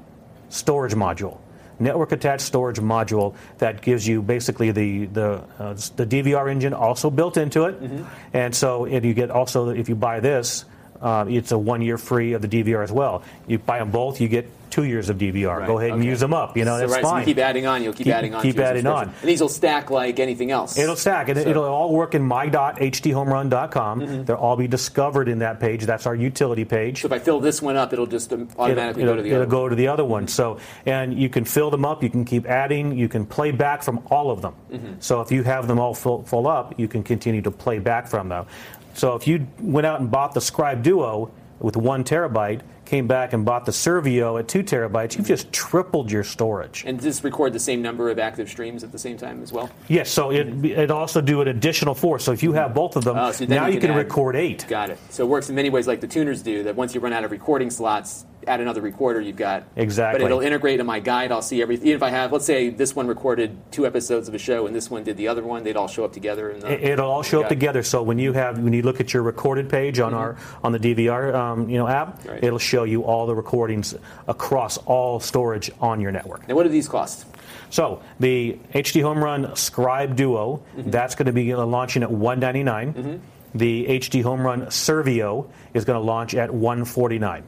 storage 0.48 0.94
module, 0.94 1.38
network 1.78 2.12
attached 2.12 2.42
storage 2.42 2.78
module 2.78 3.34
that 3.58 3.82
gives 3.82 4.06
you 4.06 4.22
basically 4.22 4.70
the 4.70 5.06
the 5.06 5.42
uh, 5.58 5.74
the 5.96 6.06
DVR 6.06 6.50
engine 6.50 6.72
also 6.72 7.10
built 7.10 7.36
into 7.36 7.64
it, 7.64 7.82
Mm-hmm. 7.82 8.04
and 8.32 8.54
so 8.54 8.84
if 8.86 9.04
you 9.04 9.12
get 9.14 9.30
also 9.30 9.70
if 9.70 9.88
you 9.88 9.94
buy 9.96 10.20
this. 10.20 10.64
Uh, 11.02 11.26
it's 11.28 11.52
a 11.52 11.58
one 11.58 11.82
year 11.82 11.98
free 11.98 12.32
of 12.32 12.40
the 12.40 12.48
DVR 12.48 12.82
as 12.82 12.90
well. 12.90 13.22
You 13.46 13.58
buy 13.58 13.78
them 13.78 13.90
both, 13.90 14.22
you 14.22 14.28
get 14.28 14.48
two 14.75 14.83
years 14.83 15.09
of 15.09 15.19
DVR. 15.19 15.59
Right, 15.59 15.66
Go 15.69 15.78
ahead 15.78 15.93
and 15.93 16.04
use 16.04 16.19
them 16.19 16.35
up. 16.35 16.57
You 16.57 16.64
know 16.64 16.75
so, 16.75 16.81
that's 16.81 16.93
right, 16.93 17.02
so 17.02 17.09
fine. 17.11 17.21
you 17.21 17.26
keep 17.26 17.38
adding 17.38 17.64
on, 17.64 17.85
you'll 17.85 17.93
keep, 17.93 18.07
Keep- 18.07 18.14
adding 18.14 18.35
on. 18.35 18.43
keep 18.43 18.59
adding 18.59 18.88
on. 18.88 19.04
and 19.09 19.28
these 19.28 19.40
will 19.40 19.49
stack 19.49 19.88
like 19.88 20.19
anything 20.19 20.50
else. 20.50 20.76
It'll 20.76 20.97
stack, 20.97 21.28
and 21.28 21.38
So- 21.40 21.49
it'll 21.49 21.64
all 21.64 21.93
work 21.93 22.16
in 22.16 22.23
my.hdhomerun.com. 22.25 24.00
Mm-hmm. 24.00 24.25
They'll 24.25 24.37
all 24.37 24.57
be 24.57 24.66
discovered 24.66 25.28
in 25.28 25.38
that 25.38 25.61
page. 25.61 25.85
That's 25.87 26.07
our 26.07 26.14
utility 26.16 26.64
page. 26.64 27.02
So 27.02 27.07
if 27.07 27.12
I 27.12 27.21
fill 27.21 27.38
this 27.38 27.62
one 27.62 27.76
up, 27.76 27.93
it'll 27.93 28.07
just 28.07 28.33
automatically 28.33 29.02
it'll, 29.02 29.14
go 29.14 29.16
to 29.16 29.23
the 29.23 29.28
it'll 29.28 29.43
other. 29.43 29.50
go 29.50 29.69
to 29.69 29.76
the 29.76 29.87
other 29.87 30.04
one. 30.04 30.26
So, 30.26 30.59
and 30.87 31.16
you 31.16 31.28
can 31.28 31.45
fill 31.45 31.71
them 31.71 31.85
up. 31.85 32.02
You 32.02 32.11
can 32.11 32.25
keep 32.25 32.47
adding. 32.47 32.97
You 32.99 33.09
can 33.09 33.26
play 33.26 33.52
back 33.52 33.85
from 33.85 34.02
all 34.11 34.33
of 34.33 34.43
them. 34.43 34.54
Mm-hmm. 34.73 34.95
So 34.99 35.21
if 35.21 35.31
you 35.31 35.45
have 35.45 35.69
them 35.69 35.78
all 35.78 35.95
full, 35.95 36.25
full 36.25 36.49
up, 36.49 36.75
you 36.81 36.88
can 36.88 37.04
continue 37.04 37.43
to 37.43 37.50
play 37.52 37.78
back 37.78 38.09
from 38.09 38.28
them. 38.28 38.47
So 38.95 39.14
if 39.14 39.28
you 39.28 39.47
went 39.61 39.87
out 39.87 40.00
and 40.00 40.11
bought 40.11 40.35
the 40.35 40.40
Scribe 40.40 40.83
Duo 40.83 41.31
with 41.61 41.76
one 41.76 42.04
terabyte, 42.04 42.61
came 42.84 43.06
back 43.06 43.32
and 43.32 43.44
bought 43.44 43.64
the 43.64 43.73
Servio 43.73 44.38
at 44.38 44.46
two 44.49 44.62
terabytes, 44.62 45.16
you've 45.16 45.26
just 45.26 45.50
tripled 45.52 46.11
your 46.11 46.23
storage. 46.23 46.84
And 46.87 46.99
does 46.99 47.04
this 47.04 47.25
record 47.25 47.52
the 47.52 47.58
same 47.61 47.80
number 47.80 48.11
of 48.11 48.18
active 48.18 48.49
streams 48.49 48.84
at 48.84 48.92
the 48.92 48.99
same 48.99 49.16
time 49.16 49.42
as 49.42 49.52
well? 49.52 49.70
Yes, 49.88 50.11
so 50.11 50.30
it 50.30 50.64
it 50.64 50.90
also 50.90 51.20
do 51.20 51.40
an 51.40 51.49
additional 51.49 51.94
four. 51.94 52.18
So 52.18 52.32
if 52.32 52.42
you 52.42 52.52
have 52.52 52.75
both 52.75 52.96
of 52.96 53.04
them, 53.04 53.16
Oh, 53.16 53.32
so 53.32 53.46
now 53.46 53.66
you 53.66 53.75
you 53.75 53.80
can 53.80 53.88
can, 53.88 53.99
add- 53.99 54.04
record 54.04 54.37
eight. 54.37 54.66
Got 54.68 54.90
it. 54.90 54.99
So 55.11 55.25
it 55.25 55.28
works 55.28 55.49
in 55.49 55.54
many 55.54 55.70
ways 55.70 55.87
like 55.87 56.00
the 56.00 56.06
tuners 56.08 56.42
do. 56.42 56.62
That 56.64 56.76
once 56.76 56.94
you 56.94 57.00
run 57.00 57.12
out 57.12 57.25
of 57.25 57.30
recording 57.30 57.70
slots, 57.70 58.26
add 58.46 58.60
another 58.60 58.80
recorder. 58.80 59.20
You've 59.20 59.36
got 59.36 59.64
Exactly. 59.76 60.20
But 60.20 60.26
it'll 60.26 60.40
integrate 60.40 60.80
in 60.80 60.86
my 60.86 61.00
guide. 61.00 61.32
I'll 61.32 61.42
see 61.42 61.60
everything. 61.62 61.86
Even 61.88 61.96
if 61.96 62.02
I 62.02 62.10
have, 62.10 62.32
let's 62.32 62.44
say, 62.44 62.68
this 62.70 62.94
one 62.96 63.06
recorded 63.06 63.56
two 63.72 63.86
episodes 63.86 64.28
of 64.28 64.34
a 64.34 64.38
show, 64.38 64.66
and 64.66 64.74
this 64.74 64.90
one 64.90 65.04
did 65.04 65.16
the 65.16 65.28
other 65.28 65.42
one, 65.42 65.64
they'd 65.64 65.76
all 65.76 65.88
show 65.88 66.04
up 66.04 66.12
together. 66.12 66.50
In 66.50 66.60
the, 66.60 66.72
It- 66.72 66.84
It'll 66.94 67.10
all 67.10 67.22
show 67.22 67.42
up 67.42 67.48
together. 67.48 67.82
So 67.82 68.02
when 68.02 68.18
you 68.18 68.32
have 68.32 68.58
when 68.58 68.72
you 68.72 68.82
look 68.82 69.00
at 69.00 69.12
your 69.12 69.22
recorded 69.22 69.68
page 69.68 69.98
on 70.00 70.14
our 70.14 70.36
on 70.62 70.72
the 70.72 70.78
DVR 70.78 71.34
um, 71.34 71.68
you 71.68 71.78
know 71.78 71.88
app, 71.88 72.18
Mm-hmm. 72.20 72.28
Right. 72.28 72.44
it'll 72.44 72.58
show 72.58 72.84
you 72.84 73.02
all 73.04 73.26
the 73.26 73.34
recordings 73.34 73.94
across 74.28 74.76
all 74.78 75.20
storage 75.20 75.70
on 75.80 76.00
your 76.00 76.12
network. 76.12 76.48
Now, 76.48 76.54
what 76.54 76.62
do 76.64 76.68
these 76.68 76.88
cost? 76.88 77.26
So 77.70 78.02
the 78.20 78.58
HD 78.72 79.02
Home 79.02 79.22
Run 79.22 79.56
Scribe 79.56 80.16
Duo, 80.16 80.62
Mm-hmm. 80.76 80.90
that's 80.90 81.14
going 81.14 81.26
to 81.26 81.32
be 81.32 81.52
uh, 81.52 81.64
launching 81.64 82.02
at 82.02 82.10
199. 82.10 83.20
The 83.54 83.86
HD 83.86 84.22
Home 84.24 84.40
Run 84.44 84.66
Servio 84.66 85.48
is 85.74 85.84
going 85.84 85.98
to 85.98 86.04
launch 86.04 86.34
at 86.34 86.52
149. 86.52 87.44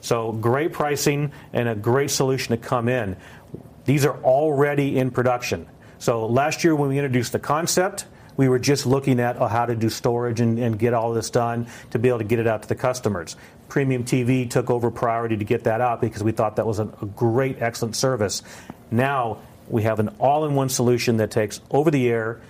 So 0.00 0.32
great 0.32 0.72
pricing 0.72 1.32
and 1.52 1.68
a 1.68 1.74
great 1.74 2.10
solution 2.10 2.56
to 2.56 2.62
come 2.62 2.88
in. 2.88 3.16
These 3.84 4.04
are 4.04 4.16
already 4.22 4.98
in 4.98 5.10
production. 5.10 5.66
So 5.98 6.26
last 6.26 6.64
year 6.64 6.74
when 6.74 6.88
we 6.88 6.98
introduced 6.98 7.32
the 7.32 7.38
concept, 7.38 8.06
we 8.36 8.48
were 8.48 8.58
just 8.58 8.86
looking 8.86 9.20
at 9.20 9.36
uh, 9.36 9.48
how 9.48 9.66
to 9.66 9.76
do 9.76 9.90
storage 9.90 10.40
and, 10.40 10.58
and 10.58 10.78
get 10.78 10.94
all 10.94 11.12
this 11.12 11.28
done 11.28 11.66
to 11.90 11.98
be 11.98 12.08
able 12.08 12.18
to 12.18 12.24
get 12.24 12.38
it 12.38 12.46
out 12.46 12.62
to 12.62 12.68
the 12.68 12.74
customers. 12.74 13.36
Premium 13.68 14.04
TV 14.04 14.48
took 14.48 14.70
over 14.70 14.90
priority 14.90 15.36
to 15.36 15.44
get 15.44 15.64
that 15.64 15.80
out 15.80 16.00
because 16.00 16.22
we 16.22 16.32
thought 16.32 16.56
that 16.56 16.66
was 16.66 16.78
a, 16.78 16.86
great, 17.16 17.60
excellent 17.60 17.96
service. 17.96 18.42
Now 18.90 19.38
we 19.68 19.82
have 19.82 20.00
an 20.00 20.08
all-in-one 20.18 20.70
solution 20.70 21.18
that 21.18 21.30
takes 21.30 21.60
over-the-air 21.70 22.30
av- 22.30 22.40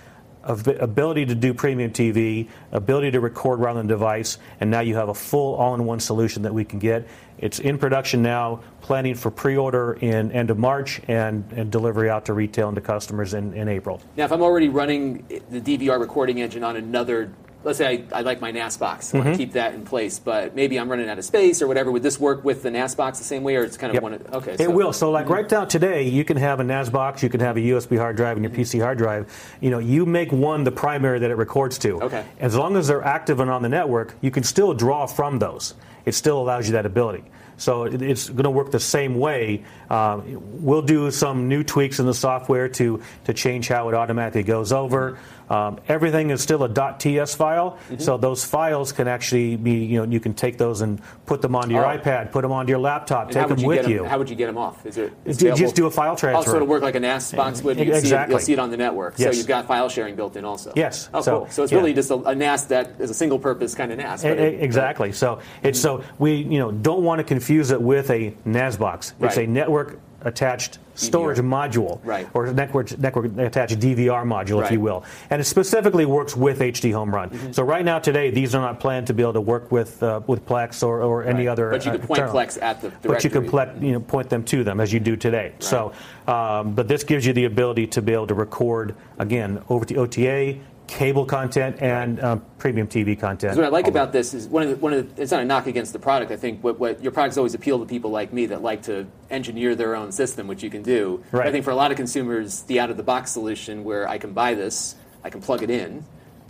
ability 0.43 1.25
to 1.25 1.35
do 1.35 1.53
premium 1.53 1.91
TV, 1.91 2.47
ability 2.71 3.11
to 3.11 3.19
record 3.19 3.59
right 3.59 3.75
on 3.75 3.87
the 3.87 3.93
device, 3.93 4.37
and 4.59 4.69
now 4.69 4.79
you 4.79 4.95
have 4.95 5.09
a 5.09 5.13
full 5.13 5.55
all-in-one 5.55 5.99
solution 5.99 6.43
that 6.43 6.53
we 6.53 6.65
can 6.65 6.79
get. 6.79 7.07
It's 7.37 7.59
in 7.59 7.77
production 7.77 8.21
now, 8.21 8.61
planning 8.81 9.15
for 9.15 9.31
pre-order 9.31 9.93
in 9.93 10.31
end 10.31 10.49
of 10.49 10.57
March 10.57 11.01
and, 11.07 11.43
and 11.53 11.71
delivery 11.71 12.09
out 12.09 12.25
to 12.25 12.33
retail 12.33 12.67
and 12.67 12.75
to 12.75 12.81
customers 12.81 13.33
in, 13.33 13.53
in 13.53 13.67
April. 13.67 14.01
Now, 14.17 14.25
if 14.25 14.31
I'm 14.31 14.41
already 14.41 14.69
running 14.69 15.25
the 15.49 15.61
DVR 15.61 15.99
recording 15.99 16.41
engine 16.41 16.63
on 16.63 16.75
another, 16.75 17.31
let's 17.63 17.77
say 17.77 18.05
I, 18.13 18.19
I 18.19 18.21
like 18.21 18.41
my 18.41 18.51
NAS 18.51 18.77
box, 18.77 19.13
I 19.13 19.17
Mm-hmm. 19.17 19.27
want 19.27 19.37
to 19.37 19.43
keep 19.45 19.53
that 19.53 19.73
in 19.73 19.83
place, 19.85 20.19
but 20.19 20.55
maybe 20.55 20.79
I'm 20.79 20.89
running 20.89 21.09
out 21.09 21.17
of 21.19 21.25
space 21.25 21.61
or 21.61 21.67
whatever. 21.67 21.91
Would 21.91 22.03
this 22.03 22.19
work 22.19 22.43
with 22.43 22.63
the 22.63 22.71
NAS 22.71 22.95
box 22.95 23.17
the 23.19 23.23
same 23.25 23.43
way, 23.43 23.55
or 23.55 23.63
it's 23.63 23.77
kind 23.77 23.91
of 23.91 23.95
Yep. 23.95 24.03
one? 24.03 24.13
Of, 24.13 24.33
okay, 24.35 24.55
It 24.59 24.71
will. 24.71 24.93
So, 24.93 25.11
like 25.11 25.29
right 25.29 25.49
now 25.49 25.65
today, 25.65 26.03
you 26.03 26.23
can 26.23 26.37
have 26.37 26.59
a 26.59 26.63
NAS 26.63 26.89
box, 26.89 27.21
you 27.23 27.29
can 27.29 27.39
have 27.39 27.57
a 27.57 27.61
USB 27.61 27.97
hard 27.97 28.15
drive, 28.15 28.37
and 28.37 28.43
your 28.43 28.51
PC 28.53 28.81
hard 28.81 28.97
drive. 28.97 29.31
You 29.59 29.69
know, 29.69 29.79
you 29.79 30.05
make 30.05 30.31
one 30.31 30.63
the 30.63 30.71
primary 30.71 31.19
that 31.19 31.29
it 31.31 31.35
records 31.35 31.77
to. 31.79 32.01
Okay. 32.01 32.23
As 32.39 32.55
long 32.55 32.75
as 32.75 32.87
they're 32.87 33.03
active 33.03 33.39
and 33.39 33.49
on 33.51 33.61
the 33.61 33.69
network, 33.69 34.15
you 34.21 34.31
can 34.31 34.43
still 34.43 34.73
draw 34.73 35.05
from 35.05 35.39
those. 35.39 35.73
It 36.05 36.13
still 36.15 36.39
allows 36.41 36.67
you 36.67 36.73
that 36.73 36.85
ability. 36.85 37.23
So 37.57 37.83
it- 37.83 38.01
it's 38.01 38.27
going 38.27 38.45
to 38.45 38.49
work 38.49 38.71
the 38.71 38.79
same 38.79 39.19
way. 39.19 39.63
Um, 39.91 40.23
we'll 40.63 40.81
do 40.81 41.11
some 41.11 41.47
new 41.47 41.63
tweaks 41.63 41.99
in 41.99 42.07
the 42.07 42.13
software 42.13 42.67
to 42.69 43.01
to 43.25 43.33
change 43.35 43.67
how 43.67 43.87
it 43.89 43.93
automatically 43.93 44.41
goes 44.41 44.71
over. 44.71 45.19
Um, 45.51 45.79
everything 45.89 46.29
is 46.29 46.41
still 46.41 46.63
a 46.63 46.69
.ts 46.97 47.35
file, 47.35 47.71
Mm-hmm. 47.71 47.97
so 47.99 48.17
those 48.17 48.45
files 48.45 48.93
can 48.93 49.07
actually 49.09 49.57
be 49.57 49.83
you 49.83 49.97
know 49.99 50.09
you 50.09 50.19
can 50.21 50.33
take 50.33 50.57
those 50.57 50.79
and 50.79 51.01
put 51.25 51.41
them 51.41 51.55
onto 51.55 51.73
your 51.75 51.85
Oh. 51.85 51.97
iPad, 51.97 52.31
put 52.31 52.43
them 52.43 52.53
onto 52.53 52.69
your 52.69 52.79
laptop, 52.79 53.23
And 53.25 53.33
take 53.33 53.47
them 53.49 53.57
you 53.59 53.67
with 53.67 53.77
get 53.79 53.85
'em- 53.85 53.91
you. 53.91 54.03
How 54.05 54.17
would 54.17 54.29
you 54.29 54.35
get 54.37 54.45
them 54.47 54.57
off? 54.57 54.85
Is 54.85 54.97
it 54.97 55.11
it's 55.25 55.39
Ju- 55.39 55.53
just 55.55 55.75
do 55.75 55.87
a 55.87 55.91
file 55.91 56.13
Oh, 56.13 56.15
transfer. 56.15 56.37
Also, 56.37 56.55
it'll 56.55 56.67
work 56.69 56.81
like 56.83 56.95
a 56.95 56.99
NAS 57.01 57.33
box 57.33 57.61
would. 57.63 57.77
E- 57.77 57.83
You'll 57.83 57.95
see, 57.99 58.15
it, 58.15 58.29
you'll 58.29 58.39
see 58.39 58.53
it 58.53 58.59
on 58.59 58.71
the 58.71 58.77
network. 58.77 59.17
So 59.17 59.29
you've 59.31 59.47
got 59.47 59.67
file 59.67 59.89
sharing 59.89 60.15
built 60.15 60.37
in 60.37 60.45
also. 60.45 60.71
Yes. 60.75 61.09
Oh, 61.13 61.19
So, 61.21 61.31
cool. 61.39 61.47
So 61.49 61.63
it's 61.63 61.71
yeah. 61.73 61.79
really 61.79 61.93
just 61.93 62.11
a, 62.11 62.15
a 62.15 62.33
NAS 62.35 62.65
that 62.67 62.91
is 62.99 63.09
a 63.09 63.13
single 63.13 63.37
purpose 63.39 63.75
kind 63.75 63.91
of 63.91 63.97
NAS. 63.97 64.23
E- 64.23 64.29
it- 64.29 64.63
exactly. 64.63 65.11
So 65.11 65.39
it's 65.63 65.79
so 65.81 66.01
we 66.17 66.35
you 66.35 66.59
know 66.59 66.71
don't 66.71 67.03
want 67.03 67.19
to 67.19 67.23
confuse 67.25 67.71
it 67.71 67.81
with 67.81 68.09
a 68.09 68.33
NAS 68.45 68.77
box. 68.77 69.13
It's 69.19 69.35
Right. 69.35 69.47
a 69.47 69.51
network 69.51 69.99
attached 70.23 70.79
storage 70.95 71.37
module, 71.39 71.99
Right. 72.03 72.27
or 72.33 72.51
network 72.53 72.97
network 72.99 73.25
attached 73.37 73.79
DVR 73.79 74.23
module, 74.25 74.41
if 74.43 74.49
Right. 74.51 74.63
Mm-hmm. 74.65 74.73
you 74.73 74.79
will, 74.81 75.03
and 75.29 75.41
it 75.41 75.45
specifically 75.45 76.05
works 76.05 76.35
with 76.35 76.59
HD 76.61 76.91
Home 76.91 77.13
Run. 77.13 77.53
So 77.53 77.63
right 77.63 77.83
now 77.83 77.97
today, 77.99 78.29
these 78.29 78.53
are 78.53 78.61
not 78.61 78.79
planned 78.79 79.07
to 79.07 79.13
be 79.13 79.23
able 79.23 79.33
to 79.33 79.41
work 79.41 79.71
with 79.71 80.03
uh, 80.03 80.19
with 80.27 80.45
Plex 80.45 80.83
or, 80.85 81.01
or 81.01 81.23
any 81.23 81.47
Right. 81.47 81.51
other. 81.53 81.69
But 81.71 81.85
you 81.85 81.91
uh, 81.91 81.97
could 81.97 82.07
point. 82.07 82.21
Plex 82.21 82.61
at 82.61 82.81
the 82.81 82.91
But 83.01 83.23
you 83.23 83.29
can 83.29 83.47
ple- 83.49 83.73
you 83.81 83.93
know 83.93 83.99
point 83.99 84.29
them 84.29 84.43
to 84.45 84.63
them 84.63 84.79
as 84.79 84.91
you 84.93 84.99
do 84.99 85.15
today. 85.15 85.53
So, 85.59 85.91
um, 86.27 86.73
but 86.73 86.87
this 86.87 87.03
gives 87.03 87.25
you 87.25 87.33
the 87.33 87.45
ability 87.45 87.87
to 87.87 88.01
be 88.01 88.13
able 88.13 88.27
to 88.27 88.35
record 88.35 88.95
again 89.17 89.61
over 89.69 89.85
to 89.85 89.95
OTA. 89.95 90.57
Cable 90.91 91.25
content 91.25 91.77
and 91.79 92.19
um, 92.21 92.43
premium 92.57 92.85
TV 92.85 93.17
content. 93.17 93.55
What 93.55 93.65
I 93.65 93.69
like 93.69 93.87
about 93.87 94.11
this 94.11 94.33
is 94.33 94.45
one 94.49 94.63
of 94.63 94.69
the, 94.69 94.75
one 94.75 94.91
of 94.91 95.15
the, 95.15 95.21
it's 95.21 95.31
not 95.31 95.41
a 95.41 95.45
knock 95.45 95.65
against 95.65 95.93
the 95.93 95.99
product. 95.99 96.33
I 96.33 96.35
think 96.35 96.61
what, 96.61 96.79
what 96.79 97.01
your 97.01 97.13
products 97.13 97.37
always 97.37 97.53
appeal 97.53 97.79
to 97.79 97.85
people 97.85 98.11
like 98.11 98.33
me 98.33 98.47
that 98.47 98.61
like 98.61 98.83
to 98.83 99.07
engineer 99.29 99.73
their 99.73 99.95
own 99.95 100.11
system, 100.11 100.47
which 100.47 100.63
you 100.63 100.69
can 100.69 100.83
do. 100.83 101.23
Right. 101.31 101.47
I 101.47 101.51
think 101.53 101.63
for 101.63 101.71
a 101.71 101.75
lot 101.75 101.91
of 101.91 101.97
consumers, 101.97 102.63
the 102.63 102.81
out 102.81 102.89
of 102.89 102.97
the 102.97 103.03
box 103.03 103.31
solution 103.31 103.85
where 103.85 104.05
I 104.05 104.17
can 104.17 104.33
buy 104.33 104.53
this, 104.53 104.95
I 105.23 105.29
can 105.29 105.41
plug 105.41 105.63
it 105.63 105.69
in, 105.69 106.03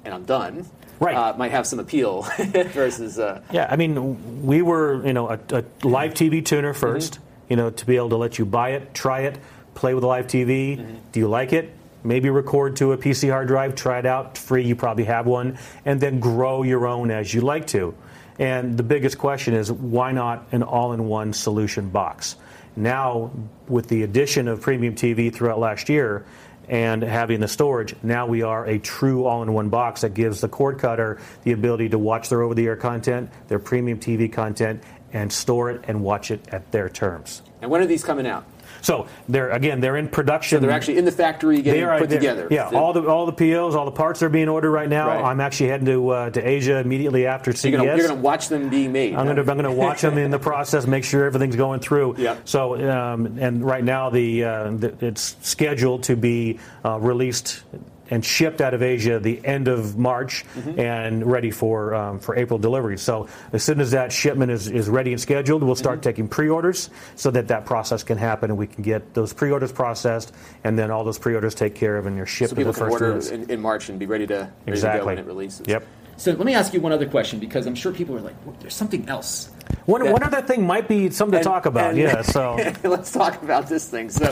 and 0.03 0.11
I'm 0.13 0.25
done. 0.25 0.65
Right. 0.99 1.15
Uh, 1.15 1.37
might 1.37 1.51
have 1.51 1.67
some 1.67 1.77
appeal 1.77 2.23
versus. 2.39 3.19
Uh, 3.19 3.43
Yeah, 3.51 3.67
I 3.69 3.75
mean, 3.75 4.43
we 4.43 4.63
were, 4.63 5.05
you 5.05 5.13
know, 5.13 5.29
a, 5.29 5.39
a 5.51 5.63
live 5.83 6.15
TV 6.15 6.43
tuner 6.43 6.73
1st 6.73 7.11
Mm-hmm. 7.11 7.23
you 7.49 7.55
know, 7.57 7.69
to 7.69 7.85
be 7.85 7.95
able 7.95 8.09
to 8.09 8.17
let 8.17 8.39
you 8.39 8.45
buy 8.45 8.69
it, 8.71 8.95
try 8.95 9.19
it, 9.21 9.37
play 9.75 9.93
with 9.93 10.01
the 10.01 10.07
live 10.07 10.25
TV. 10.25 10.79
Mm-hmm. 10.79 10.95
Do 11.11 11.19
you 11.19 11.27
like 11.27 11.53
it? 11.53 11.71
Maybe 12.03 12.29
record 12.29 12.75
to 12.77 12.91
a 12.93 12.97
PC 12.97 13.29
hard 13.29 13.47
drive, 13.47 13.75
try 13.75 13.99
it 13.99 14.05
out, 14.05 14.37
free, 14.37 14.63
you 14.63 14.75
probably 14.75 15.05
have 15.05 15.25
one, 15.25 15.57
and 15.85 15.99
then 15.99 16.19
grow 16.19 16.63
your 16.63 16.87
own 16.87 17.11
as 17.11 17.33
you 17.33 17.41
like 17.41 17.67
to. 17.67 17.95
And 18.39 18.77
the 18.77 18.83
biggest 18.83 19.17
question 19.17 19.53
is 19.53 19.71
why 19.71 20.11
not 20.11 20.47
an 20.51 20.63
all 20.63 20.93
in 20.93 21.07
one 21.07 21.33
solution 21.33 21.89
box? 21.89 22.35
Now, 22.75 23.31
with 23.67 23.87
the 23.87 24.03
addition 24.03 24.47
of 24.47 24.61
Premium 24.61 24.95
TV 24.95 25.33
throughout 25.33 25.59
last 25.59 25.89
year, 25.89 26.25
and 26.67 27.01
having 27.01 27.41
the 27.41 27.47
storage, 27.47 27.95
now 28.01 28.25
we 28.25 28.43
are 28.43 28.65
a 28.65 28.79
true 28.79 29.25
all-in-one 29.25 29.67
box 29.69 30.01
that 30.01 30.13
gives 30.13 30.39
the 30.39 30.47
cord 30.47 30.79
cutter 30.79 31.19
the 31.43 31.51
ability 31.51 31.89
to 31.89 31.99
watch 31.99 32.29
their 32.29 32.41
over-the-air 32.43 32.77
content, 32.77 33.29
their 33.49 33.59
premium 33.59 33.99
TV 33.99 34.31
content, 34.31 34.81
and 35.11 35.31
store 35.33 35.69
it 35.69 35.83
and 35.87 36.01
watch 36.01 36.31
it 36.31 36.47
at 36.49 36.71
their 36.71 36.87
terms. 36.87 37.41
And 37.61 37.69
when 37.69 37.81
are 37.81 37.85
these 37.85 38.03
coming 38.03 38.25
out? 38.25 38.45
So 38.81 39.07
they're 39.29 39.51
again 39.51 39.79
they're 39.79 39.97
in 39.97 40.07
production. 40.07 40.57
So 40.57 40.61
they're 40.61 40.75
actually 40.75 40.97
in 40.97 41.05
the 41.05 41.11
factory 41.11 41.61
getting 41.61 41.83
are, 41.83 41.99
put 41.99 42.09
together. 42.09 42.47
Yeah, 42.49 42.69
all 42.69 42.93
the 42.93 43.07
all 43.07 43.25
the 43.25 43.31
POs, 43.33 43.75
all 43.75 43.85
the 43.85 43.91
parts 43.91 44.21
are 44.23 44.29
being 44.29 44.49
ordered 44.49 44.71
right 44.71 44.89
now. 44.89 45.07
Right. 45.07 45.23
I'm 45.23 45.39
actually 45.39 45.69
heading 45.69 45.85
to 45.87 46.09
uh, 46.09 46.29
to 46.31 46.47
Asia 46.47 46.79
immediately 46.79 47.25
after 47.25 47.51
CES. 47.51 47.71
You're 47.71 47.81
going 47.81 48.07
to 48.09 48.15
watch 48.15 48.49
them 48.49 48.69
being 48.69 48.91
made. 48.91 49.15
I'm 49.15 49.25
going 49.25 49.35
to 49.35 49.41
I'm 49.41 49.57
going 49.57 49.63
to 49.63 49.71
watch 49.71 50.01
them 50.01 50.17
in 50.17 50.31
the 50.31 50.39
process, 50.51 50.87
make 50.87 51.03
sure 51.03 51.25
everything's 51.25 51.55
going 51.55 51.79
through. 51.79 52.15
Yeah. 52.17 52.37
So 52.45 52.89
um, 52.89 53.37
and 53.39 53.63
right 53.63 53.83
now 53.83 54.09
the, 54.09 54.43
uh, 54.43 54.71
the, 54.71 55.05
it's 55.05 55.35
scheduled 55.41 56.03
to 56.03 56.15
be 56.15 56.59
uh, 56.85 56.99
released 56.99 57.63
and 58.11 58.23
shipped 58.23 58.59
out 58.59 58.73
of 58.73 58.83
Asia 58.83 59.19
the 59.19 59.43
end 59.45 59.69
of 59.69 59.97
March 59.97 60.45
mm-hmm. 60.53 60.79
and 60.79 61.25
ready 61.25 61.49
for 61.49 61.95
um, 61.95 62.19
for 62.19 62.35
April 62.35 62.59
delivery. 62.59 62.97
So 62.97 63.27
as 63.53 63.63
soon 63.63 63.79
as 63.79 63.91
that 63.91 64.11
shipment 64.11 64.51
is, 64.51 64.67
is 64.67 64.89
ready 64.89 65.13
and 65.13 65.19
scheduled, 65.19 65.63
we'll 65.63 65.75
start 65.75 65.99
mm-hmm. 65.99 66.09
taking 66.09 66.27
pre-orders 66.27 66.89
so 67.15 67.31
that 67.31 67.47
that 67.47 67.65
process 67.65 68.03
can 68.03 68.17
happen 68.17 68.51
and 68.51 68.59
we 68.59 68.67
can 68.67 68.83
get 68.83 69.13
those 69.13 69.33
pre-orders 69.33 69.71
processed 69.71 70.33
and 70.63 70.77
then 70.77 70.91
all 70.91 71.03
those 71.03 71.17
pre-orders 71.17 71.55
take 71.55 71.73
care 71.73 71.97
of 71.97 72.05
and 72.05 72.17
you're 72.17 72.25
shipped 72.25 72.51
so 72.51 72.55
people 72.55 72.73
the 72.73 72.79
can 72.79 72.91
order 72.91 73.17
in, 73.33 73.49
in, 73.49 73.61
March 73.61 73.89
and 73.89 73.97
be 73.97 74.05
ready 74.05 74.27
to, 74.27 74.33
ready 74.33 74.51
exactly. 74.67 74.99
to 74.99 75.01
go 75.01 75.05
when 75.05 75.17
it 75.17 75.25
releases. 75.25 75.67
Yep. 75.67 75.87
So 76.17 76.33
let 76.33 76.45
me 76.45 76.53
ask 76.53 76.73
you 76.73 76.81
one 76.81 76.91
other 76.91 77.09
question 77.09 77.39
because 77.39 77.65
I'm 77.65 77.73
sure 77.73 77.91
people 77.91 78.15
are 78.15 78.21
like, 78.21 78.35
well, 78.45 78.55
"There's 78.59 78.75
something 78.75 79.09
else." 79.09 79.49
One, 79.85 80.11
one 80.11 80.21
other 80.21 80.41
thing 80.43 80.67
might 80.67 80.87
be 80.87 81.09
something 81.09 81.37
and, 81.37 81.43
to 81.43 81.49
talk 81.49 81.65
about. 81.65 81.91
And, 81.91 81.97
yeah. 81.97 82.21
So 82.21 82.57
let's 82.83 83.11
talk 83.11 83.41
about 83.41 83.67
this 83.67 83.89
thing. 83.89 84.11
So 84.11 84.31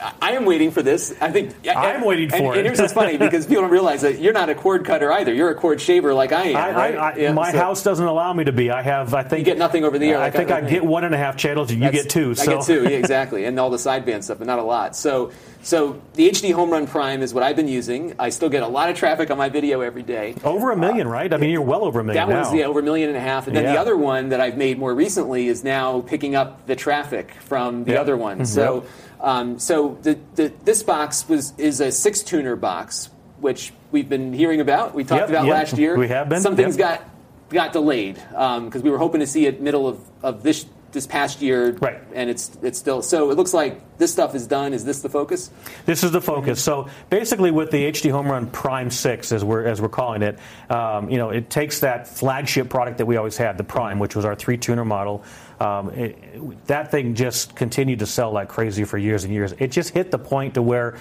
I 0.00 0.32
am 0.32 0.44
waiting 0.44 0.70
for 0.70 0.82
this. 0.82 1.14
I 1.20 1.30
think 1.30 1.54
I'm 1.68 2.04
waiting 2.04 2.28
for 2.28 2.36
and, 2.36 2.46
it. 2.46 2.56
And 2.58 2.66
here's 2.66 2.80
what's 2.80 2.92
funny 2.92 3.16
because 3.18 3.46
people 3.46 3.62
don't 3.62 3.70
realize 3.70 4.02
that 4.02 4.18
you're 4.18 4.32
not 4.32 4.48
a 4.48 4.54
cord 4.54 4.84
cutter 4.84 5.12
either. 5.12 5.32
You're 5.32 5.50
a 5.50 5.54
cord 5.54 5.80
shaver 5.80 6.12
like 6.14 6.32
I 6.32 6.48
am. 6.48 6.56
I, 6.56 6.70
right? 6.72 6.96
I, 6.96 7.16
yeah, 7.16 7.32
my 7.32 7.52
so 7.52 7.58
house 7.58 7.82
doesn't 7.82 8.04
allow 8.04 8.32
me 8.32 8.44
to 8.44 8.52
be. 8.52 8.70
I 8.70 8.82
have. 8.82 9.14
I 9.14 9.22
think 9.22 9.40
you 9.40 9.44
get 9.44 9.58
nothing 9.58 9.84
over 9.84 9.98
the 9.98 10.08
air. 10.10 10.20
I 10.20 10.30
think 10.30 10.50
I, 10.50 10.60
get 10.60 10.84
one 10.84 11.04
and 11.04 11.14
a 11.14 11.18
half 11.18 11.36
channels. 11.36 11.70
and 11.70 11.82
You 11.82 11.90
get 11.90 12.10
two. 12.10 12.34
So. 12.34 12.42
I 12.42 12.56
get 12.56 12.64
two. 12.66 12.82
Yeah, 12.84 12.88
exactly, 12.98 13.44
and 13.44 13.58
all 13.58 13.70
the 13.70 13.76
sideband 13.76 14.24
stuff, 14.24 14.38
but 14.38 14.46
not 14.46 14.58
a 14.58 14.64
lot. 14.64 14.96
So. 14.96 15.32
So 15.62 16.00
the 16.12 16.30
HD 16.30 16.52
Home 16.52 16.70
Run 16.70 16.86
Prime 16.86 17.22
is 17.22 17.34
what 17.34 17.42
I've 17.42 17.56
been 17.56 17.66
using. 17.66 18.14
I 18.20 18.28
still 18.28 18.48
get 18.48 18.62
a 18.62 18.68
lot 18.68 18.88
of 18.88 18.96
traffic 18.96 19.32
on 19.32 19.38
my 19.38 19.48
video 19.48 19.80
every 19.80 20.04
day. 20.04 20.36
Over 20.44 20.70
a 20.70 20.76
million, 20.76 21.08
uh, 21.08 21.10
right? 21.10 21.32
I 21.32 21.38
mean, 21.38 21.50
you're 21.50 21.60
well 21.60 21.84
over 21.84 21.98
a 21.98 22.04
million 22.04 22.24
that 22.24 22.32
now. 22.32 22.42
one's 22.44 22.54
yeah, 22.54 22.66
over 22.66 22.78
a 22.78 22.82
million 22.84 23.08
and 23.08 23.18
a 23.18 23.20
half. 23.20 23.48
And 23.48 23.56
then 23.56 23.64
yeah. 23.64 23.72
the 23.72 23.80
other 23.80 23.96
one 23.96 24.28
that 24.28 24.40
I've 24.40 24.56
made 24.56 24.78
more 24.78 24.94
recently 24.94 25.48
is 25.48 25.64
now 25.64 26.02
picking 26.02 26.36
up 26.36 26.64
the 26.66 26.76
traffic 26.76 27.32
from 27.40 27.82
the 27.82 27.92
yep. 27.92 28.00
other 28.02 28.16
one. 28.16 28.36
Mm-hmm. 28.36 28.44
So. 28.44 28.74
Yep 28.76 28.84
um, 29.20 29.58
so 29.58 29.98
the, 30.02 30.18
the, 30.34 30.52
this 30.64 30.82
box 30.82 31.28
was 31.28 31.52
is 31.58 31.80
a 31.80 31.90
six 31.90 32.22
tuner 32.22 32.56
box, 32.56 33.10
which 33.40 33.72
we've 33.90 34.08
been 34.08 34.32
hearing 34.32 34.60
about. 34.60 34.94
We 34.94 35.04
talked 35.04 35.22
yep, 35.22 35.28
about 35.30 35.46
yep. 35.46 35.54
last 35.54 35.78
year. 35.78 35.96
We 35.96 36.08
have 36.08 36.28
been. 36.28 36.40
Some 36.40 36.56
things 36.56 36.76
yep. 36.76 37.00
got 37.00 37.10
got 37.48 37.72
delayed 37.72 38.14
because 38.14 38.76
um, 38.76 38.82
we 38.82 38.90
were 38.90 38.98
hoping 38.98 39.20
to 39.20 39.26
see 39.26 39.46
it 39.46 39.60
middle 39.60 39.86
of, 39.86 40.00
of 40.22 40.42
this 40.42 40.66
this 40.92 41.06
past 41.06 41.42
year, 41.42 41.72
right? 41.72 42.00
And 42.14 42.30
it's 42.30 42.56
it's 42.62 42.78
still 42.78 43.02
so. 43.02 43.30
It 43.30 43.36
looks 43.36 43.52
like 43.52 43.98
this 43.98 44.12
stuff 44.12 44.34
is 44.34 44.46
done. 44.46 44.72
Is 44.72 44.84
this 44.84 45.02
the 45.02 45.08
focus? 45.08 45.50
This 45.84 46.04
is 46.04 46.10
the 46.10 46.20
focus. 46.20 46.62
So 46.62 46.88
basically, 47.10 47.50
with 47.50 47.70
the 47.70 47.90
HD 47.90 48.10
Home 48.10 48.30
Run 48.30 48.46
Prime 48.48 48.90
Six, 48.90 49.32
as 49.32 49.44
we're 49.44 49.66
as 49.66 49.80
we're 49.80 49.88
calling 49.88 50.22
it, 50.22 50.38
um, 50.70 51.10
you 51.10 51.18
know, 51.18 51.30
it 51.30 51.50
takes 51.50 51.80
that 51.80 52.08
flagship 52.08 52.68
product 52.68 52.98
that 52.98 53.06
we 53.06 53.16
always 53.16 53.36
had, 53.36 53.58
the 53.58 53.64
Prime, 53.64 53.98
which 53.98 54.16
was 54.16 54.24
our 54.24 54.34
three 54.34 54.56
tuner 54.56 54.84
model. 54.84 55.24
Um, 55.60 55.90
it, 55.90 56.66
that 56.66 56.90
thing 56.90 57.14
just 57.14 57.56
continued 57.56 58.00
to 58.00 58.06
sell 58.06 58.30
like 58.32 58.48
crazy 58.48 58.84
for 58.84 58.98
years 58.98 59.24
and 59.24 59.32
years. 59.32 59.52
It 59.58 59.68
just 59.68 59.90
hit 59.90 60.10
the 60.10 60.18
point 60.18 60.54
to 60.54 60.62
where 60.62 60.96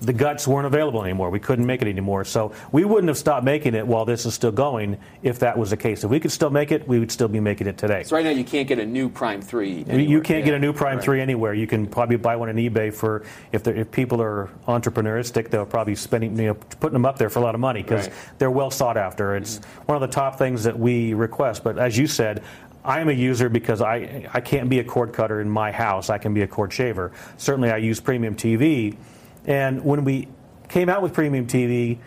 the 0.00 0.12
guts 0.12 0.46
weren't 0.46 0.66
available 0.66 1.02
anymore. 1.04 1.30
We 1.30 1.40
couldn't 1.40 1.66
make 1.66 1.82
it 1.82 1.88
anymore. 1.88 2.24
So 2.24 2.52
we 2.72 2.84
wouldn't 2.84 3.08
have 3.08 3.18
stopped 3.18 3.44
making 3.44 3.74
it 3.74 3.86
while 3.86 4.04
this 4.04 4.26
is 4.26 4.34
still 4.34 4.52
going 4.52 4.98
if 5.22 5.38
that 5.40 5.56
was 5.56 5.70
the 5.70 5.76
case. 5.76 6.04
If 6.04 6.10
we 6.10 6.20
could 6.20 6.32
still 6.32 6.50
make 6.50 6.72
it, 6.72 6.86
we 6.88 6.98
would 6.98 7.10
still 7.12 7.28
be 7.28 7.40
making 7.40 7.66
it 7.66 7.78
today. 7.78 8.02
So 8.02 8.16
right 8.16 8.24
now 8.24 8.30
you 8.30 8.44
can't 8.44 8.66
get 8.66 8.78
a 8.78 8.86
new 8.86 9.08
Prime 9.08 9.40
3 9.40 9.84
anywhere. 9.88 10.00
You 10.00 10.20
can't 10.20 10.40
yeah. 10.40 10.46
get 10.46 10.54
a 10.54 10.58
new 10.58 10.72
Prime 10.72 10.96
right. 10.96 11.04
3 11.04 11.20
anywhere. 11.20 11.54
You 11.54 11.66
can 11.66 11.86
probably 11.86 12.16
buy 12.16 12.36
one 12.36 12.48
on 12.48 12.56
eBay 12.56 12.92
for, 12.92 13.24
if, 13.52 13.66
if 13.66 13.90
people 13.90 14.20
are 14.20 14.50
entrepreneuristic, 14.66 15.50
they'll 15.50 15.66
probably 15.66 15.94
spending, 15.94 16.36
you 16.38 16.48
know, 16.48 16.54
putting 16.54 16.94
them 16.94 17.06
up 17.06 17.18
there 17.18 17.30
for 17.30 17.38
a 17.38 17.42
lot 17.42 17.54
of 17.54 17.60
money 17.60 17.82
because 17.82 18.08
right. 18.08 18.16
they're 18.38 18.50
well 18.50 18.70
sought 18.70 18.96
after. 18.96 19.36
It's 19.36 19.58
mm-hmm. 19.58 19.82
one 19.86 20.02
of 20.02 20.08
the 20.08 20.14
top 20.14 20.38
things 20.38 20.64
that 20.64 20.78
we 20.78 21.14
request. 21.14 21.62
But 21.62 21.78
as 21.78 21.96
you 21.96 22.06
said, 22.06 22.42
I 22.84 23.00
am 23.00 23.08
a 23.08 23.12
user 23.12 23.48
because 23.48 23.80
I, 23.80 24.28
I 24.34 24.40
can't 24.40 24.68
be 24.68 24.80
a 24.80 24.84
cord 24.84 25.12
cutter 25.12 25.40
in 25.40 25.48
my 25.48 25.70
house. 25.70 26.10
I 26.10 26.18
can 26.18 26.34
be 26.34 26.42
a 26.42 26.48
cord 26.48 26.72
shaver. 26.72 27.12
Certainly, 27.36 27.70
I 27.70 27.76
use 27.76 28.00
Premium 28.00 28.34
TV 28.34 28.96
and 29.46 29.84
when 29.84 30.04
we 30.04 30.28
came 30.68 30.88
out 30.88 31.02
with 31.02 31.12
Premium 31.12 31.46
TV, 31.46 31.98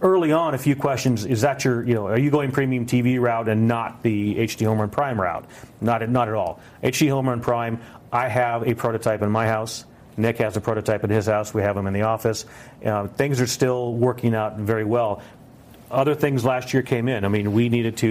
early 0.00 0.32
on, 0.32 0.54
a 0.54 0.58
few 0.58 0.76
questions: 0.76 1.24
Is 1.24 1.42
that 1.42 1.64
your, 1.64 1.86
you 1.86 1.94
know, 1.94 2.06
are 2.06 2.18
you 2.18 2.30
going 2.30 2.50
Premium 2.52 2.86
TV 2.86 3.20
route 3.20 3.48
and 3.48 3.68
not 3.68 4.02
the 4.02 4.36
HD 4.36 4.66
Home 4.66 4.80
Run 4.80 4.90
Prime 4.90 5.20
route? 5.20 5.44
Not, 5.80 6.08
not 6.08 6.28
at 6.28 6.34
all. 6.34 6.60
HD 6.82 7.10
Home 7.10 7.28
Run 7.28 7.40
Prime. 7.40 7.80
I 8.12 8.28
have 8.28 8.66
a 8.66 8.74
prototype 8.74 9.22
in 9.22 9.30
my 9.30 9.46
house. 9.46 9.84
Nick 10.16 10.38
has 10.38 10.56
a 10.56 10.60
prototype 10.60 11.04
in 11.04 11.10
his 11.10 11.26
house. 11.26 11.54
We 11.54 11.62
have 11.62 11.76
them 11.76 11.86
in 11.86 11.92
the 11.92 12.02
office. 12.02 12.44
Uh, 12.84 13.06
things 13.06 13.40
are 13.40 13.46
still 13.46 13.94
working 13.94 14.34
out 14.34 14.58
very 14.58 14.84
well 14.84 15.22
other 15.90 16.14
things 16.14 16.44
last 16.44 16.72
year 16.72 16.82
came 16.82 17.08
in. 17.08 17.24
I 17.24 17.28
mean, 17.28 17.52
we 17.52 17.68
needed 17.68 17.96
to, 17.98 18.06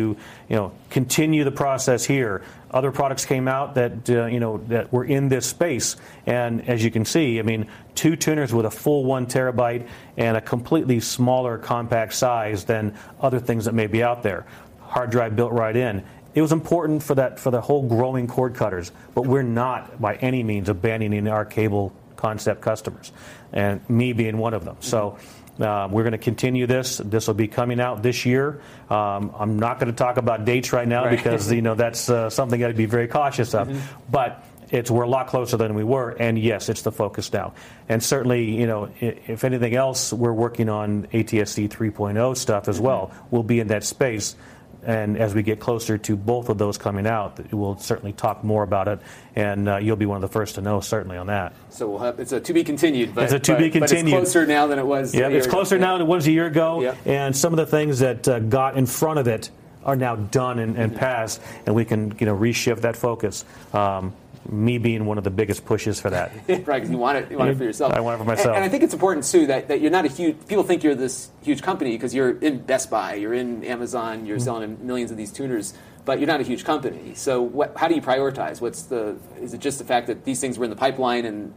you 0.50 0.56
know, 0.56 0.72
continue 0.90 1.44
the 1.44 1.52
process 1.52 2.04
here. 2.04 2.44
Other 2.72 2.92
products 2.92 3.26
came 3.26 3.48
out 3.48 3.76
that 3.76 4.10
uh, 4.10 4.26
you 4.26 4.40
know 4.40 4.58
that 4.68 4.92
were 4.92 5.06
in 5.06 5.30
this 5.30 5.48
space, 5.48 5.96
and 6.26 6.68
as 6.70 6.84
you 6.84 6.92
can 6.92 7.06
see, 7.06 7.40
I 7.40 7.42
mean, 7.42 7.68
two 7.96 8.16
tuners 8.16 8.54
with 8.54 8.66
a 8.66 8.72
full 8.72 9.06
one 9.06 9.26
terabyte 9.26 9.88
and 10.18 10.38
a 10.38 10.42
completely 10.42 11.00
smaller 11.00 11.58
compact 11.58 12.14
size 12.14 12.66
than 12.66 12.96
other 13.20 13.40
things 13.40 13.66
that 13.66 13.74
may 13.74 13.88
be 13.88 14.04
out 14.04 14.22
there. 14.22 14.46
Hard 14.82 15.10
drive 15.10 15.36
built 15.36 15.54
right 15.54 15.76
in. 15.76 16.04
It 16.36 16.42
was 16.42 16.52
important 16.52 17.02
for 17.02 17.16
that 17.16 17.40
for 17.40 17.50
the 17.50 17.62
whole 17.62 17.88
growing 17.88 18.28
cord 18.28 18.54
cutters, 18.54 18.92
but 19.16 19.26
we're 19.26 19.42
not 19.42 20.00
by 20.00 20.16
any 20.16 20.44
means 20.44 20.70
abandoning 20.70 21.28
our 21.28 21.46
cable 21.46 21.92
concept 22.18 22.62
customers, 22.62 23.12
and 23.54 23.88
me 23.90 24.14
being 24.14 24.38
one 24.38 24.54
of 24.54 24.66
them. 24.66 24.78
So. 24.82 25.18
Uh, 25.60 25.88
we're 25.92 26.04
going 26.04 26.14
to 26.14 26.18
continue 26.18 26.68
this. 26.68 26.98
This 26.98 27.28
will 27.28 27.34
be 27.34 27.48
coming 27.48 27.80
out 27.80 28.02
this 28.02 28.26
year. 28.26 28.62
Um, 28.90 29.34
I'm 29.38 29.60
not 29.60 29.80
going 29.80 29.92
to 29.92 29.98
talk 29.98 30.18
about 30.18 30.46
dates 30.46 30.72
right 30.72 30.88
now 30.88 31.06
right. 31.06 31.18
because 31.18 31.52
you 31.52 31.62
know 31.62 31.76
that's 31.76 32.10
uh, 32.10 32.30
something 32.30 32.64
I'd 32.64 32.78
be 32.78 32.86
very 32.86 33.08
cautious 33.08 33.54
of. 33.54 33.68
Mm-hmm. 33.68 34.12
But 34.12 34.46
it's 34.72 34.92
we're 34.92 35.04
a 35.04 35.10
lot 35.10 35.28
closer 35.28 35.58
than 35.58 35.74
we 35.74 35.84
were, 35.84 36.12
and 36.12 36.38
yes, 36.38 36.70
it's 36.70 36.84
the 36.84 36.92
focus 36.92 37.34
now. 37.34 37.54
And 37.88 38.04
certainly, 38.04 38.44
you 38.52 38.68
know, 38.68 38.90
if 39.00 39.44
anything 39.44 39.76
else, 39.76 40.14
we're 40.14 40.34
working 40.34 40.70
on 40.70 41.08
ATSC 41.08 41.70
3.0 41.70 42.38
stuff 42.38 42.68
as 42.68 42.78
mm-hmm. 42.78 42.86
well. 42.86 43.12
We'll 43.32 43.44
be 43.44 43.60
in 43.60 43.68
that 43.68 43.84
space 43.84 44.36
and 44.84 45.18
as 45.18 45.36
we 45.36 45.44
get 45.44 45.60
closer 45.60 45.98
to 45.98 46.16
both 46.16 46.50
of 46.50 46.58
those 46.58 46.78
coming 46.78 47.06
out, 47.06 47.40
we'll 47.54 47.78
certainly 47.78 48.14
talk 48.14 48.44
more 48.44 48.64
about 48.64 48.88
it, 48.88 49.00
and 49.36 49.68
uh, 49.68 49.78
you'll 49.78 49.96
be 49.96 50.06
one 50.06 50.16
of 50.16 50.22
the 50.22 50.34
first 50.34 50.56
to 50.56 50.62
know 50.62 50.80
certainly 50.80 51.18
on 51.18 51.28
that. 51.28 51.54
So 51.70 51.90
we'll 51.90 52.00
have, 52.00 52.20
it's 52.20 52.32
a 52.32 52.40
to 52.40 52.54
be 52.54 52.64
continued. 52.64 53.14
But, 53.14 53.26
it's 53.26 53.34
a 53.34 53.40
to 53.40 53.58
be 53.58 53.70
continued. 53.70 54.12
But 54.12 54.24
it's 54.24 54.32
closer 54.32 54.48
now 54.48 54.68
than 54.68 54.80
it 54.80 54.86
was. 54.86 55.14
Yeah, 55.14 55.28
it's 55.28 55.48
closer 55.48 55.76
ago. 55.76 55.86
now 55.86 55.94
than 55.94 56.08
it 56.08 56.10
was 56.10 56.28
a 56.28 56.32
year 56.32 56.46
ago, 56.46 56.82
yeah. 56.82 56.96
and 57.06 57.36
some 57.36 57.54
of 57.54 57.58
the 57.58 57.66
things 57.66 58.00
that 58.00 58.28
uh, 58.28 58.40
got 58.40 58.78
in 58.78 58.86
front 58.86 59.20
of 59.20 59.28
it 59.28 59.50
are 59.84 59.96
now 59.96 60.16
done 60.16 60.60
and, 60.60 60.78
and 60.78 60.92
mm-hmm. 60.92 61.00
passed, 61.00 61.42
and 61.66 61.76
we 61.76 61.86
can 61.86 62.16
you 62.20 62.26
know 62.26 62.36
reshift 62.36 62.82
that 62.82 62.96
focus. 62.96 63.46
Um, 63.74 64.14
me 64.48 64.78
being 64.78 65.06
one 65.06 65.18
of 65.18 65.24
the 65.24 65.30
biggest 65.30 65.66
pushes 65.66 66.00
for 66.00 66.10
that. 66.10 66.32
right, 66.48 66.66
because 66.66 66.90
you 66.90 66.98
want 66.98 67.18
it, 67.18 67.32
you 67.32 67.38
want 67.38 67.50
it 67.50 67.58
for 67.58 67.64
yourself. 67.64 67.94
I 67.94 68.00
want 68.00 68.16
it 68.16 68.18
for 68.20 68.26
myself. 68.26 68.48
And, 68.48 68.58
and, 68.58 68.66
I 68.66 68.70
think 68.70 68.84
it's 68.84 68.94
important 68.94 69.26
too 69.26 69.48
that, 69.48 69.68
that 69.68 69.82
you're 69.82 69.92
not 69.92 70.06
a 70.06 70.08
huge. 70.08 70.38
People 70.48 70.64
think 70.64 70.84
you're 70.84 70.96
this 70.96 71.30
huge 71.42 71.62
company 71.62 71.92
because 71.92 72.14
you're 72.14 72.38
in 72.40 72.60
Best 72.60 72.90
Buy, 72.90 73.16
you're 73.16 73.34
in 73.34 73.64
Amazon, 73.64 74.26
you're 74.26 74.38
mm-hmm. 74.38 74.44
selling 74.44 74.86
millions 74.86 75.12
of 75.12 75.18
these 75.18 75.32
tuners, 75.32 75.74
but 76.06 76.20
you're 76.20 76.28
not 76.28 76.40
a 76.40 76.44
huge 76.44 76.64
company. 76.64 77.14
So 77.16 77.42
what, 77.42 77.76
how 77.78 77.88
do 77.88 77.96
you 77.96 78.02
prioritize? 78.02 78.62
What's 78.62 78.84
the? 78.84 79.18
Is 79.40 79.54
it 79.54 79.60
just 79.60 79.78
the 79.78 79.86
fact 79.86 80.08
that 80.08 80.26
these 80.26 80.40
things 80.40 80.58
were 80.58 80.64
in 80.64 80.70
the 80.70 80.76
pipeline 80.76 81.26
and 81.26 81.54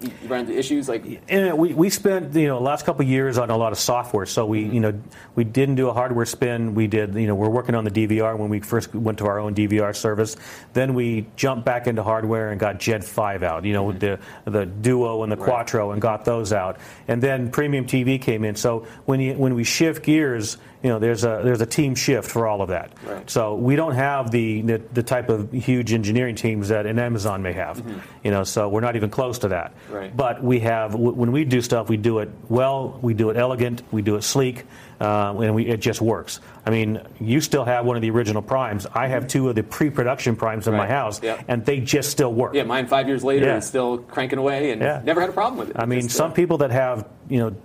you 0.00 0.10
run 0.26 0.40
into 0.40 0.56
issues 0.58 0.88
like 0.88 1.22
and 1.28 1.56
we, 1.56 1.72
we 1.72 1.88
spent 1.88 2.34
you 2.34 2.48
know 2.48 2.60
last 2.60 2.84
couple 2.84 3.04
years 3.04 3.38
on 3.38 3.50
a 3.50 3.56
lot 3.56 3.72
of 3.72 3.78
software 3.78 4.26
so 4.26 4.44
we 4.44 4.64
you 4.64 4.80
know 4.80 4.92
we 5.34 5.44
didn't 5.44 5.76
do 5.76 5.88
a 5.88 5.92
hardware 5.92 6.26
spin 6.26 6.74
we 6.74 6.86
did 6.86 7.14
you 7.14 7.26
know 7.26 7.34
we're 7.34 7.48
working 7.48 7.74
on 7.74 7.84
the 7.84 7.90
DVR 7.90 8.36
when 8.36 8.48
we 8.48 8.60
first 8.60 8.94
went 8.94 9.18
to 9.18 9.26
our 9.26 9.38
own 9.38 9.54
DVR 9.54 9.94
service 9.94 10.36
then 10.72 10.94
we 10.94 11.26
jumped 11.36 11.64
back 11.64 11.86
into 11.86 12.02
hardware 12.02 12.50
and 12.50 12.60
got 12.60 12.78
Gen 12.78 13.02
5 13.02 13.42
out 13.42 13.64
you 13.64 13.72
know 13.72 13.86
mm-hmm. 13.86 13.98
the 13.98 14.18
the 14.50 14.66
Duo 14.66 15.22
and 15.22 15.30
the 15.30 15.36
right. 15.36 15.44
Quattro 15.44 15.92
and 15.92 16.02
got 16.02 16.24
those 16.24 16.52
out 16.52 16.78
and 17.08 17.22
then 17.22 17.50
premium 17.50 17.86
TV 17.86 18.20
came 18.20 18.44
in 18.44 18.56
so 18.56 18.86
when 19.04 19.20
you 19.20 19.34
when 19.34 19.54
we 19.54 19.64
shift 19.64 20.04
gears 20.04 20.58
you 20.84 20.90
know, 20.90 20.98
there's 20.98 21.24
a 21.24 21.40
there's 21.42 21.62
a 21.62 21.66
team 21.66 21.94
shift 21.94 22.30
for 22.30 22.46
all 22.46 22.60
of 22.60 22.68
that. 22.68 22.92
Right. 23.06 23.28
So 23.30 23.54
we 23.54 23.74
don't 23.74 23.94
have 23.94 24.30
the, 24.30 24.60
the, 24.60 24.82
the 24.92 25.02
type 25.02 25.30
of 25.30 25.50
huge 25.50 25.94
engineering 25.94 26.34
teams 26.36 26.68
that 26.68 26.84
an 26.84 26.98
Amazon 26.98 27.40
may 27.42 27.54
have. 27.54 27.78
Mm-hmm. 27.78 27.98
You 28.22 28.30
know, 28.30 28.44
so 28.44 28.68
we're 28.68 28.82
not 28.82 28.94
even 28.94 29.08
close 29.08 29.38
to 29.38 29.48
that. 29.48 29.72
Right. 29.90 30.14
But 30.14 30.44
we 30.44 30.60
have 30.60 30.92
w- 30.92 31.12
when 31.12 31.32
we 31.32 31.46
do 31.46 31.62
stuff, 31.62 31.88
we 31.88 31.96
do 31.96 32.18
it 32.18 32.28
well, 32.50 32.98
we 33.00 33.14
do 33.14 33.30
it 33.30 33.38
elegant, 33.38 33.82
we 33.92 34.02
do 34.02 34.16
it 34.16 34.22
sleek, 34.24 34.64
uh, 35.00 35.34
and 35.40 35.54
we, 35.54 35.66
it 35.66 35.78
just 35.80 36.02
works. 36.02 36.40
I 36.66 36.70
mean, 36.70 37.00
you 37.18 37.40
still 37.40 37.64
have 37.64 37.86
one 37.86 37.96
of 37.96 38.02
the 38.02 38.10
original 38.10 38.42
primes. 38.42 38.86
I 38.92 39.06
have 39.08 39.26
two 39.26 39.48
of 39.48 39.54
the 39.54 39.62
pre-production 39.62 40.36
primes 40.36 40.68
in 40.68 40.74
my 40.74 40.86
house, 40.86 41.22
Yep. 41.22 41.44
and 41.48 41.64
they 41.64 41.80
just 41.80 42.10
still 42.10 42.32
work. 42.34 42.52
Yeah, 42.54 42.64
mine 42.64 42.88
five 42.88 43.08
years 43.08 43.24
later 43.24 43.46
Yeah. 43.46 43.56
is 43.56 43.64
still 43.66 43.96
cranking 43.98 44.38
away 44.38 44.70
and 44.72 44.82
Yeah. 44.82 45.00
never 45.02 45.22
had 45.22 45.30
a 45.30 45.32
problem 45.32 45.58
with 45.60 45.70
it. 45.70 45.76
I 45.78 45.86
mean, 45.86 46.02
Just, 46.02 46.16
some 46.16 46.30
uh, 46.32 46.34
people 46.34 46.58
that 46.58 46.72
have 46.72 47.06
you 47.30 47.38
know 47.38 47.56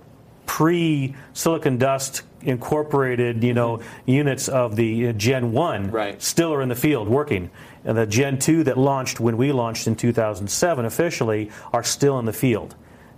pre 0.50 1.14
silicon 1.32 1.78
dust 1.78 2.22
incorporated 2.42 3.44
you 3.44 3.54
know 3.54 3.80
units 4.04 4.48
of 4.48 4.74
the 4.74 5.06
uh, 5.06 5.12
Gen 5.12 5.52
One 5.52 5.92
Right. 5.92 6.20
still 6.20 6.52
are 6.52 6.60
in 6.60 6.68
the 6.68 6.74
field 6.74 7.08
working, 7.08 7.50
and 7.84 7.96
the 7.96 8.04
Gen 8.04 8.36
Two 8.40 8.64
that 8.64 8.76
launched 8.76 9.20
when 9.20 9.36
we 9.36 9.52
launched 9.52 9.86
in 9.86 9.94
2007 9.94 10.84
officially 10.84 11.52
are 11.72 11.84
still 11.84 12.18
in 12.18 12.24
the 12.24 12.32
field 12.32 12.74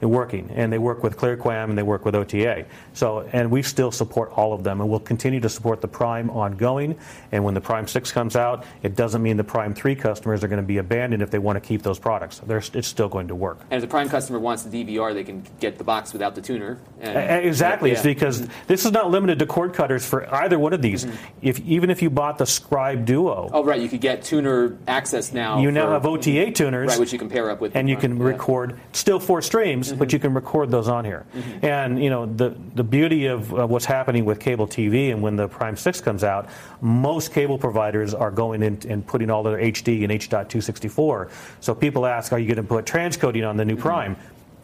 working, 0.09 0.51
and 0.55 0.73
they 0.73 0.79
work 0.79 1.03
with 1.03 1.17
ClearQAM 1.17 1.65
and 1.71 1.79
they 1.79 1.83
work 1.83 2.05
with 2.05 2.15
OTA. 2.15 2.67
So, 2.95 3.21
and 3.33 3.51
we 3.51 3.63
still 3.63 3.91
support 3.91 4.31
all 4.33 4.53
of 4.53 4.65
them, 4.65 4.81
and 4.81 4.91
we'll 4.91 5.01
continue 5.01 5.41
to 5.41 5.49
support 5.49 5.81
the 5.81 5.89
Prime 5.89 6.31
ongoing. 6.31 6.99
And 7.31 7.45
when 7.45 7.55
the 7.55 7.61
Prime 7.61 7.87
Six 7.87 8.13
comes 8.13 8.37
out, 8.37 8.65
it 8.83 8.97
doesn't 8.97 9.23
mean 9.23 9.37
the 9.37 9.45
Prime 9.45 9.75
Three 9.75 9.95
customers 9.95 10.43
are 10.45 10.49
going 10.49 10.61
to 10.63 10.67
be 10.67 10.79
abandoned 10.79 11.23
if 11.23 11.31
they 11.31 11.39
want 11.39 11.57
to 11.57 11.61
keep 11.61 11.83
those 11.83 11.99
products. 11.99 12.41
They're, 12.47 12.63
it's 12.75 12.89
still 12.89 13.09
going 13.09 13.29
to 13.29 13.35
work. 13.35 13.61
And 13.71 13.75
if 13.75 13.83
the 13.83 13.91
Prime 13.91 14.09
customer 14.09 14.39
wants 14.39 14.63
the 14.65 14.85
DVR, 14.85 15.15
they 15.15 15.25
can 15.25 15.45
get 15.61 15.79
the 15.79 15.85
box 15.85 16.13
without 16.13 16.35
the 16.35 16.43
tuner. 16.43 16.79
And, 17.01 17.45
Exactly. 17.47 17.91
It's 17.93 18.01
Yeah. 18.05 18.13
because 18.13 18.47
this 18.67 18.85
is 18.85 18.93
not 18.93 19.11
limited 19.11 19.39
to 19.41 19.47
cord 19.47 19.73
cutters 19.75 20.05
for 20.07 20.33
either 20.35 20.59
one 20.59 20.73
of 20.73 20.83
these. 20.83 21.05
Mm-hmm. 21.05 21.17
If 21.43 21.61
even 21.61 21.91
if 21.91 22.03
you 22.03 22.11
bought 22.11 22.39
the 22.39 22.47
Scribe 22.47 23.05
Duo, 23.05 23.51
Oh, 23.53 23.65
right. 23.65 23.81
You 23.81 23.89
could 23.89 24.01
get 24.01 24.23
tuner 24.23 24.77
access 24.89 25.33
now. 25.33 25.59
you 25.61 25.71
now 25.71 25.87
for- 25.87 25.93
have 25.93 26.07
OTA 26.07 26.51
tuners, 26.53 26.89
Right, 26.91 26.99
which 27.01 27.13
you 27.13 27.19
can 27.19 27.29
pair 27.29 27.51
up 27.51 27.61
with. 27.61 27.75
and 27.77 27.89
you 27.89 27.97
can 27.97 28.17
Yeah. 28.17 28.25
record 28.25 28.79
still 28.93 29.19
four 29.21 29.43
streams, 29.43 29.92
but 29.93 30.13
you 30.13 30.19
can 30.19 30.35
record 30.35 30.71
those 30.71 30.89
on 30.89 31.05
here. 31.05 31.27
And 31.63 32.03
you 32.03 32.11
know 32.11 32.27
the 32.27 32.57
the 32.75 32.85
beauty 32.85 33.27
of 33.27 33.53
uh, 33.53 33.67
what's 33.67 33.85
happening 33.85 34.25
with 34.25 34.41
cable 34.41 34.67
TV, 34.67 35.11
and 35.11 35.23
when 35.23 35.37
the 35.37 35.49
Prime 35.49 35.77
Six 35.77 36.01
comes 36.01 36.25
out, 36.25 36.49
most 36.81 37.33
cable 37.33 37.59
providers 37.59 38.15
are 38.15 38.31
going 38.31 38.63
in 38.63 38.79
and 38.89 39.07
putting 39.07 39.31
all 39.31 39.43
their 39.43 39.59
HD 39.59 40.03
and 40.03 40.13
H.264. 40.13 41.31
So 41.61 41.75
people 41.75 42.07
ask, 42.07 42.33
are 42.33 42.39
you 42.39 42.47
going 42.47 42.57
to 42.57 42.63
put 42.63 42.85
transcoding 42.85 43.49
on 43.49 43.57
the 43.57 43.65
new 43.65 43.77
Prime? 43.77 44.17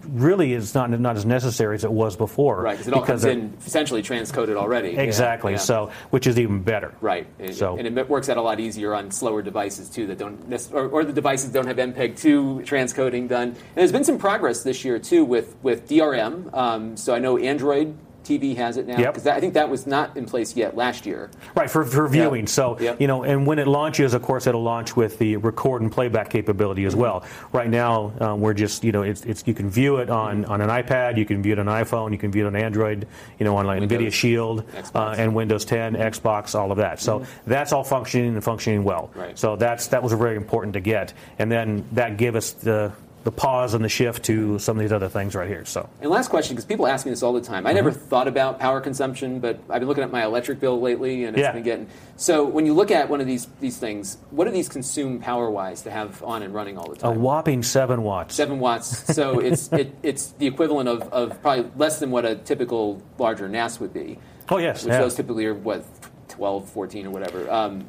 Really, 0.09 0.55
it's 0.55 0.75
not 0.75 0.91
not 0.91 1.17
as 1.17 1.25
necessary 1.27 1.75
as 1.75 1.85
it 1.85 1.93
was 1.93 2.17
before. 2.17 2.63
Right, 2.63 2.73
because 2.73 2.89
it 2.89 2.95
all 2.95 3.03
comes 3.03 3.23
they're- 3.23 3.33
in 3.33 3.53
essentially 3.67 4.03
transcoded 4.03 4.57
already. 4.57 4.97
Exactly. 4.97 5.53
yeah. 5.53 5.59
So, 5.59 5.91
which 6.11 6.27
is 6.27 6.39
even 6.39 6.63
better. 6.63 6.93
Right, 7.01 7.27
and, 7.39 7.55
So- 7.55 7.77
and 7.77 7.87
it 7.99 8.09
works 8.09 8.29
out 8.29 8.37
a 8.37 8.43
lot 8.43 8.61
easier 8.61 8.95
on 8.95 9.11
slower 9.11 9.43
devices 9.43 9.89
too 9.89 10.07
that 10.07 10.19
don't, 10.19 10.39
or, 10.73 10.87
or 10.89 11.05
the 11.05 11.13
devices 11.13 11.51
don't 11.51 11.67
have 11.67 11.77
MPEG-2 11.77 12.65
transcoding 12.67 13.29
done. 13.29 13.49
And 13.49 13.57
there's 13.75 13.93
been 13.93 14.05
some 14.05 14.19
progress 14.19 14.63
this 14.63 14.85
year 14.85 14.99
too 14.99 15.25
with 15.25 15.57
with 15.63 15.89
DRM. 15.89 16.53
Um, 16.55 16.97
so 16.97 17.15
I 17.15 17.19
know 17.19 17.37
Android 17.39 17.97
TV 18.29 18.55
has 18.57 18.77
it 18.77 18.87
now 18.87 18.99
Yep. 18.99 19.15
because 19.15 19.27
I 19.27 19.41
think 19.41 19.55
that 19.55 19.69
was 19.69 19.87
not 19.87 20.17
in 20.17 20.27
place 20.27 20.55
yet 20.55 20.77
last 20.77 21.07
year. 21.07 21.31
Right 21.55 21.71
for, 21.71 21.85
for 21.85 22.09
viewing. 22.09 22.47
So 22.47 22.79
Yep. 22.79 23.01
you 23.01 23.07
know, 23.07 23.23
and 23.23 23.47
when 23.47 23.59
it 23.59 23.67
launches, 23.67 24.13
of 24.15 24.23
course, 24.23 24.47
it'll 24.47 24.63
launch 24.63 24.97
with 24.97 25.19
the 25.19 25.37
record 25.37 25.83
and 25.83 25.91
playback 25.91 26.31
capability 26.31 26.85
as 26.85 26.95
well. 26.95 27.25
Right 27.53 27.71
now, 27.71 28.13
um, 28.21 28.41
we're 28.41 28.55
just 28.55 28.85
you 28.85 28.93
know, 28.93 29.03
it's, 29.03 29.23
it's 29.25 29.43
you 29.47 29.55
can 29.55 29.71
view 29.71 29.97
it 29.97 30.11
on, 30.11 30.45
on 30.45 30.61
an 30.61 30.69
iPad, 30.69 31.17
you 31.17 31.25
can 31.25 31.43
view 31.43 31.53
it 31.55 31.59
on 31.59 31.69
an 31.69 31.85
iPhone, 31.85 32.13
you 32.13 32.19
can 32.19 32.31
view 32.31 32.45
it 32.45 32.49
on 32.49 32.57
Android, 32.57 33.07
you 33.39 33.45
know, 33.45 33.57
on 33.57 33.67
like 33.67 33.81
Windows, 33.81 33.99
NVIDIA 33.99 34.13
Shield 34.13 34.65
uh, 34.95 35.15
and 35.17 35.35
Windows 35.35 35.65
10, 35.65 35.95
Xbox, 35.95 36.55
all 36.55 36.71
of 36.71 36.79
that. 36.79 37.01
So 37.01 37.25
that's 37.47 37.73
all 37.73 37.85
functioning 37.85 38.35
and 38.35 38.45
functioning 38.45 38.85
well. 38.85 39.11
Right. 39.15 39.39
So 39.39 39.57
that's 39.57 39.89
that 39.89 40.03
was 40.03 40.13
very 40.13 40.37
important 40.37 40.75
to 40.75 40.81
get, 40.81 41.13
and 41.39 41.51
then 41.51 41.85
that 41.93 42.17
gave 42.17 42.37
us 42.37 42.53
the 42.53 42.93
the 43.29 43.33
pause 43.37 43.75
and 43.75 43.85
the 43.85 43.91
shift 43.91 44.25
to 44.25 44.59
some 44.59 44.79
of 44.79 44.81
these 44.81 44.91
other 44.91 45.11
things 45.11 45.35
right 45.35 45.49
here. 45.49 45.63
So. 45.67 45.87
And 46.01 46.11
last 46.11 46.29
question, 46.31 46.57
because 46.57 46.65
people 46.65 46.87
ask 46.87 47.05
me 47.05 47.11
this 47.11 47.23
all 47.23 47.35
the 47.35 47.43
time. 47.43 47.67
I 47.67 47.71
Mm-hmm. 47.71 47.77
never 47.77 47.91
thought 47.91 48.27
about 48.27 48.59
power 48.59 48.81
consumption, 48.81 49.39
but 49.39 49.59
I've 49.69 49.81
been 49.81 49.89
looking 49.89 50.03
at 50.03 50.11
my 50.11 50.25
electric 50.25 50.61
bill 50.61 50.81
lately, 50.81 51.25
and 51.25 51.37
it's 51.37 51.43
Yeah. 51.43 51.53
been 51.53 51.63
getting. 51.63 51.89
So 52.17 52.47
when 52.47 52.65
you 52.65 52.73
look 52.73 52.91
at 52.91 53.11
one 53.11 53.21
of 53.21 53.27
these 53.27 53.47
these 53.61 53.77
things, 53.77 54.17
what 54.31 54.47
do 54.47 54.51
these 54.51 54.67
consume 54.71 55.19
power 55.21 55.51
wise 55.51 55.83
to 55.83 55.91
have 55.91 56.23
on 56.23 56.43
and 56.43 56.55
running 56.55 56.79
all 56.79 56.89
the 56.89 56.97
time? 56.97 57.17
A 57.17 57.21
whopping 57.21 57.63
seven 57.63 58.03
watts. 58.03 58.35
Seven 58.35 58.59
watts. 58.61 59.15
So 59.15 59.41
it's 59.49 59.71
it, 59.75 59.95
it's 60.03 60.29
the 60.39 60.47
equivalent 60.47 60.89
of, 60.89 61.03
of 61.13 61.43
probably 61.43 61.71
less 61.77 61.99
than 62.01 62.11
what 62.11 62.25
a 62.25 62.35
typical 62.37 63.03
larger 63.19 63.47
NAS 63.47 63.79
would 63.79 63.93
be. 63.93 64.19
Oh, 64.49 64.57
yes, 64.57 64.85
Which 64.85 64.93
yeah. 64.93 65.01
those 65.01 65.15
typically 65.15 65.45
are 65.45 65.53
what 65.55 65.85
12, 66.29 66.71
14 66.71 67.07
or 67.07 67.11
whatever. 67.11 67.51
Um, 67.51 67.85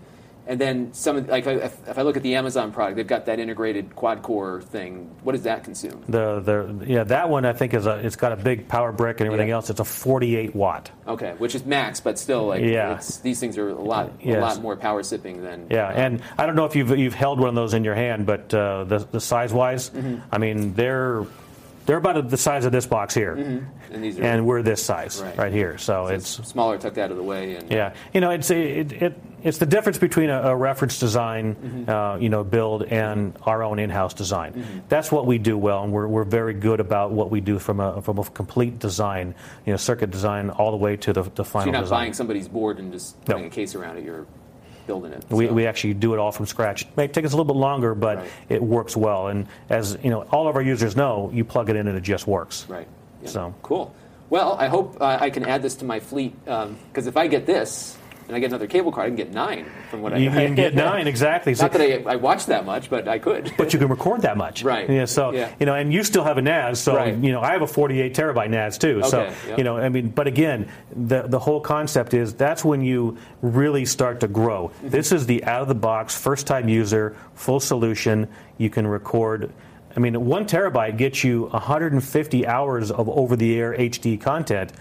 and 0.49 0.59
then 0.59 0.91
some 0.93 1.15
of 1.15 1.29
like 1.29 1.45
if, 1.45 1.77
if 1.87 1.97
I 1.97 2.01
look 2.01 2.17
at 2.17 2.23
the 2.23 2.35
Amazon 2.35 2.71
product, 2.73 2.97
they've 2.97 3.07
got 3.07 3.27
that 3.27 3.39
integrated 3.39 3.95
quad 3.95 4.23
core 4.23 4.61
thing. 4.63 5.09
What 5.23 5.33
does 5.33 5.43
that 5.43 5.63
consume? 5.63 6.03
The 6.09 6.39
the 6.41 6.85
yeah 6.87 7.03
that 7.05 7.29
one 7.29 7.45
I 7.45 7.53
think 7.53 7.73
is 7.73 7.85
a 7.85 7.97
it's 8.05 8.15
got 8.15 8.31
a 8.31 8.35
big 8.35 8.67
power 8.67 8.91
brick 8.91 9.19
and 9.21 9.27
everything 9.27 9.49
Yeah. 9.49 9.55
else. 9.55 9.69
It's 9.69 9.79
a 9.79 9.85
48 9.85 10.55
watt. 10.55 10.89
Okay, 11.07 11.35
which 11.37 11.53
is 11.55 11.65
max, 11.65 11.99
but 12.01 12.17
still, 12.19 12.47
like, 12.47 12.61
Yeah. 12.63 12.95
it's, 12.95 13.17
these 13.19 13.39
things 13.39 13.57
are 13.57 13.69
a 13.69 13.73
lot, 13.75 14.11
Yes. 14.21 14.37
a 14.37 14.41
lot 14.41 14.61
more 14.61 14.75
power 14.75 15.03
sipping 15.03 15.43
than. 15.43 15.67
Yeah, 15.69 15.87
and 15.87 16.21
I 16.37 16.45
don't 16.47 16.55
know 16.55 16.65
if 16.65 16.75
you've 16.75 16.97
you've 16.97 17.13
held 17.13 17.39
one 17.39 17.49
of 17.49 17.55
those 17.55 17.73
in 17.75 17.83
your 17.83 17.95
hand, 17.95 18.25
but 18.25 18.51
uh, 18.53 18.83
the 18.85 18.99
the 19.11 19.21
size 19.21 19.53
wise, 19.53 19.91
Mm-hmm. 19.91 20.15
I 20.31 20.37
mean 20.39 20.73
they're 20.73 21.25
they're 21.85 21.97
about 21.97 22.29
the 22.29 22.37
size 22.37 22.65
of 22.65 22.71
this 22.71 22.85
box 22.85 23.13
here, 23.15 23.33
and 23.33 24.03
these 24.03 24.19
are 24.19 24.23
and 24.23 24.45
we're 24.45 24.61
this 24.61 24.83
size 24.83 25.21
Right. 25.23 25.37
right, 25.37 25.51
here. 25.53 25.77
So 25.77 26.07
it's 26.07 26.37
it's 26.39 26.49
smaller, 26.49 26.77
tucked 26.77 26.97
out 26.97 27.11
of 27.11 27.17
the 27.17 27.23
way, 27.23 27.55
and 27.55 27.71
yeah, 27.71 27.93
you 28.13 28.21
know 28.21 28.29
it's 28.31 28.49
it, 28.51 28.91
it 28.91 29.13
it's 29.43 29.57
the 29.57 29.65
difference 29.65 29.97
between 29.97 30.29
a, 30.29 30.41
a 30.49 30.55
reference 30.55 30.99
design, 30.99 31.55
Mm-hmm. 31.55 31.89
uh, 31.89 32.17
you 32.17 32.29
know, 32.29 32.43
build 32.43 32.83
and 32.83 33.33
our 33.43 33.63
own 33.63 33.79
in-house 33.79 34.13
design. 34.13 34.83
That's 34.89 35.11
what 35.11 35.25
we 35.25 35.37
do 35.37 35.57
well, 35.57 35.83
and 35.83 35.91
we're, 35.93 36.07
we're 36.07 36.23
very 36.23 36.53
good 36.53 36.79
about 36.79 37.11
what 37.11 37.29
we 37.31 37.41
do 37.41 37.59
from 37.59 37.79
a 37.79 38.01
from 38.01 38.17
a 38.19 38.23
complete 38.23 38.79
design, 38.79 39.35
you 39.65 39.73
know, 39.73 39.77
circuit 39.77 40.11
design 40.11 40.49
all 40.49 40.71
the 40.71 40.77
way 40.77 40.97
to 40.97 41.13
the, 41.13 41.23
the 41.23 41.43
final 41.45 41.61
so 41.61 41.65
you're 41.65 41.73
not 41.73 41.81
design. 41.81 41.99
buying 41.99 42.13
somebody's 42.13 42.47
board 42.47 42.79
and 42.79 42.91
just 42.91 43.15
No. 43.27 43.35
putting 43.35 43.47
a 43.47 43.49
case 43.49 43.75
around 43.75 43.97
it. 43.97 44.03
You're 44.03 44.25
building 44.87 45.13
it. 45.13 45.23
We, 45.29 45.45
so. 45.47 45.53
we 45.53 45.67
actually 45.67 45.93
do 45.93 46.13
it 46.13 46.19
all 46.19 46.31
from 46.31 46.45
scratch. 46.47 46.81
It 46.81 46.97
may 46.97 47.07
take 47.07 47.23
us 47.25 47.31
a 47.33 47.35
little 47.37 47.53
bit 47.53 47.59
longer, 47.59 47.93
but 47.93 48.17
Right. 48.17 48.29
it 48.49 48.61
works 48.63 48.97
well. 48.97 49.27
And 49.27 49.45
as 49.69 49.97
you 50.03 50.09
know, 50.09 50.23
all 50.31 50.47
of 50.47 50.55
our 50.55 50.61
users 50.63 50.95
know, 50.95 51.29
you 51.33 51.45
plug 51.45 51.69
it 51.69 51.75
in 51.75 51.87
and 51.87 51.95
it 51.97 52.01
just 52.01 52.25
works. 52.27 52.65
Right. 52.67 52.87
Yeah. 53.21 53.29
So- 53.29 53.53
cool. 53.61 53.93
Well, 54.31 54.55
I 54.59 54.67
hope 54.67 54.97
uh, 55.01 55.17
I 55.19 55.31
can 55.31 55.43
add 55.45 55.61
this 55.63 55.75
to 55.77 55.85
my 55.85 55.99
fleet 55.99 56.33
because 56.45 57.07
if 57.07 57.17
I 57.17 57.25
get 57.27 57.45
this 57.47 57.97
and 58.29 58.35
I 58.35 58.39
get 58.39 58.45
another 58.51 58.67
cable 58.67 58.91
card, 58.91 59.05
I 59.07 59.09
can 59.09 59.15
get 59.15 59.33
nine 59.33 59.65
from 59.89 60.03
what 60.03 60.13
I. 60.13 60.17
You 60.17 60.29
can 60.29 60.53
get 60.53 60.75
nine 60.75 61.07
exactly. 61.15 61.55
So- 61.55 61.63
Not 61.63 61.71
that 61.73 61.81
I, 61.81 62.13
I 62.13 62.15
watch 62.15 62.45
that 62.45 62.63
much, 62.63 62.89
but 62.89 63.07
I 63.07 63.17
could. 63.17 63.51
but 63.57 63.73
you 63.73 63.79
can 63.79 63.89
record 63.89 64.21
that 64.21 64.37
much, 64.37 64.63
Right. 64.63 64.87
Yeah. 64.89 65.05
So 65.05 65.31
Yeah. 65.31 65.49
you 65.59 65.65
know, 65.65 65.73
and 65.73 65.91
you 65.91 66.03
still 66.03 66.23
have 66.23 66.37
a 66.37 66.41
NAS. 66.41 66.79
So 66.79 66.95
Right. 66.95 67.15
you 67.15 67.31
know, 67.31 67.41
I 67.41 67.51
have 67.53 67.63
a 67.63 67.67
48 67.67 68.13
terabyte 68.13 68.51
NAS 68.51 68.77
too. 68.77 69.01
so 69.03 69.21
Okay, 69.21 69.33
yep. 69.47 69.57
you 69.57 69.63
know, 69.63 69.77
I 69.77 69.89
mean, 69.89 70.09
but 70.09 70.27
again, 70.27 70.69
the 70.95 71.23
the 71.23 71.39
whole 71.39 71.59
concept 71.59 72.13
is 72.13 72.33
that's 72.35 72.63
when 72.63 72.81
you 72.81 73.17
really 73.41 73.83
start 73.85 74.19
to 74.19 74.27
grow. 74.27 74.67
Mm-hmm. 74.69 74.89
This 74.89 75.11
is 75.11 75.25
the 75.25 75.43
out 75.45 75.63
of 75.63 75.67
the 75.67 75.75
box, 75.75 76.15
first 76.15 76.45
time 76.45 76.69
user, 76.69 77.15
full 77.33 77.59
solution. 77.59 78.27
You 78.59 78.69
can 78.69 78.85
record. 78.85 79.51
I 79.97 79.99
mean, 79.99 80.23
one 80.25 80.45
terabyte 80.45 80.97
gets 80.97 81.23
you 81.23 81.47
150 81.47 82.45
hours 82.45 82.91
of 82.91 83.09
over-the-air 83.09 83.73
HD 83.75 84.21
content, 84.21 84.71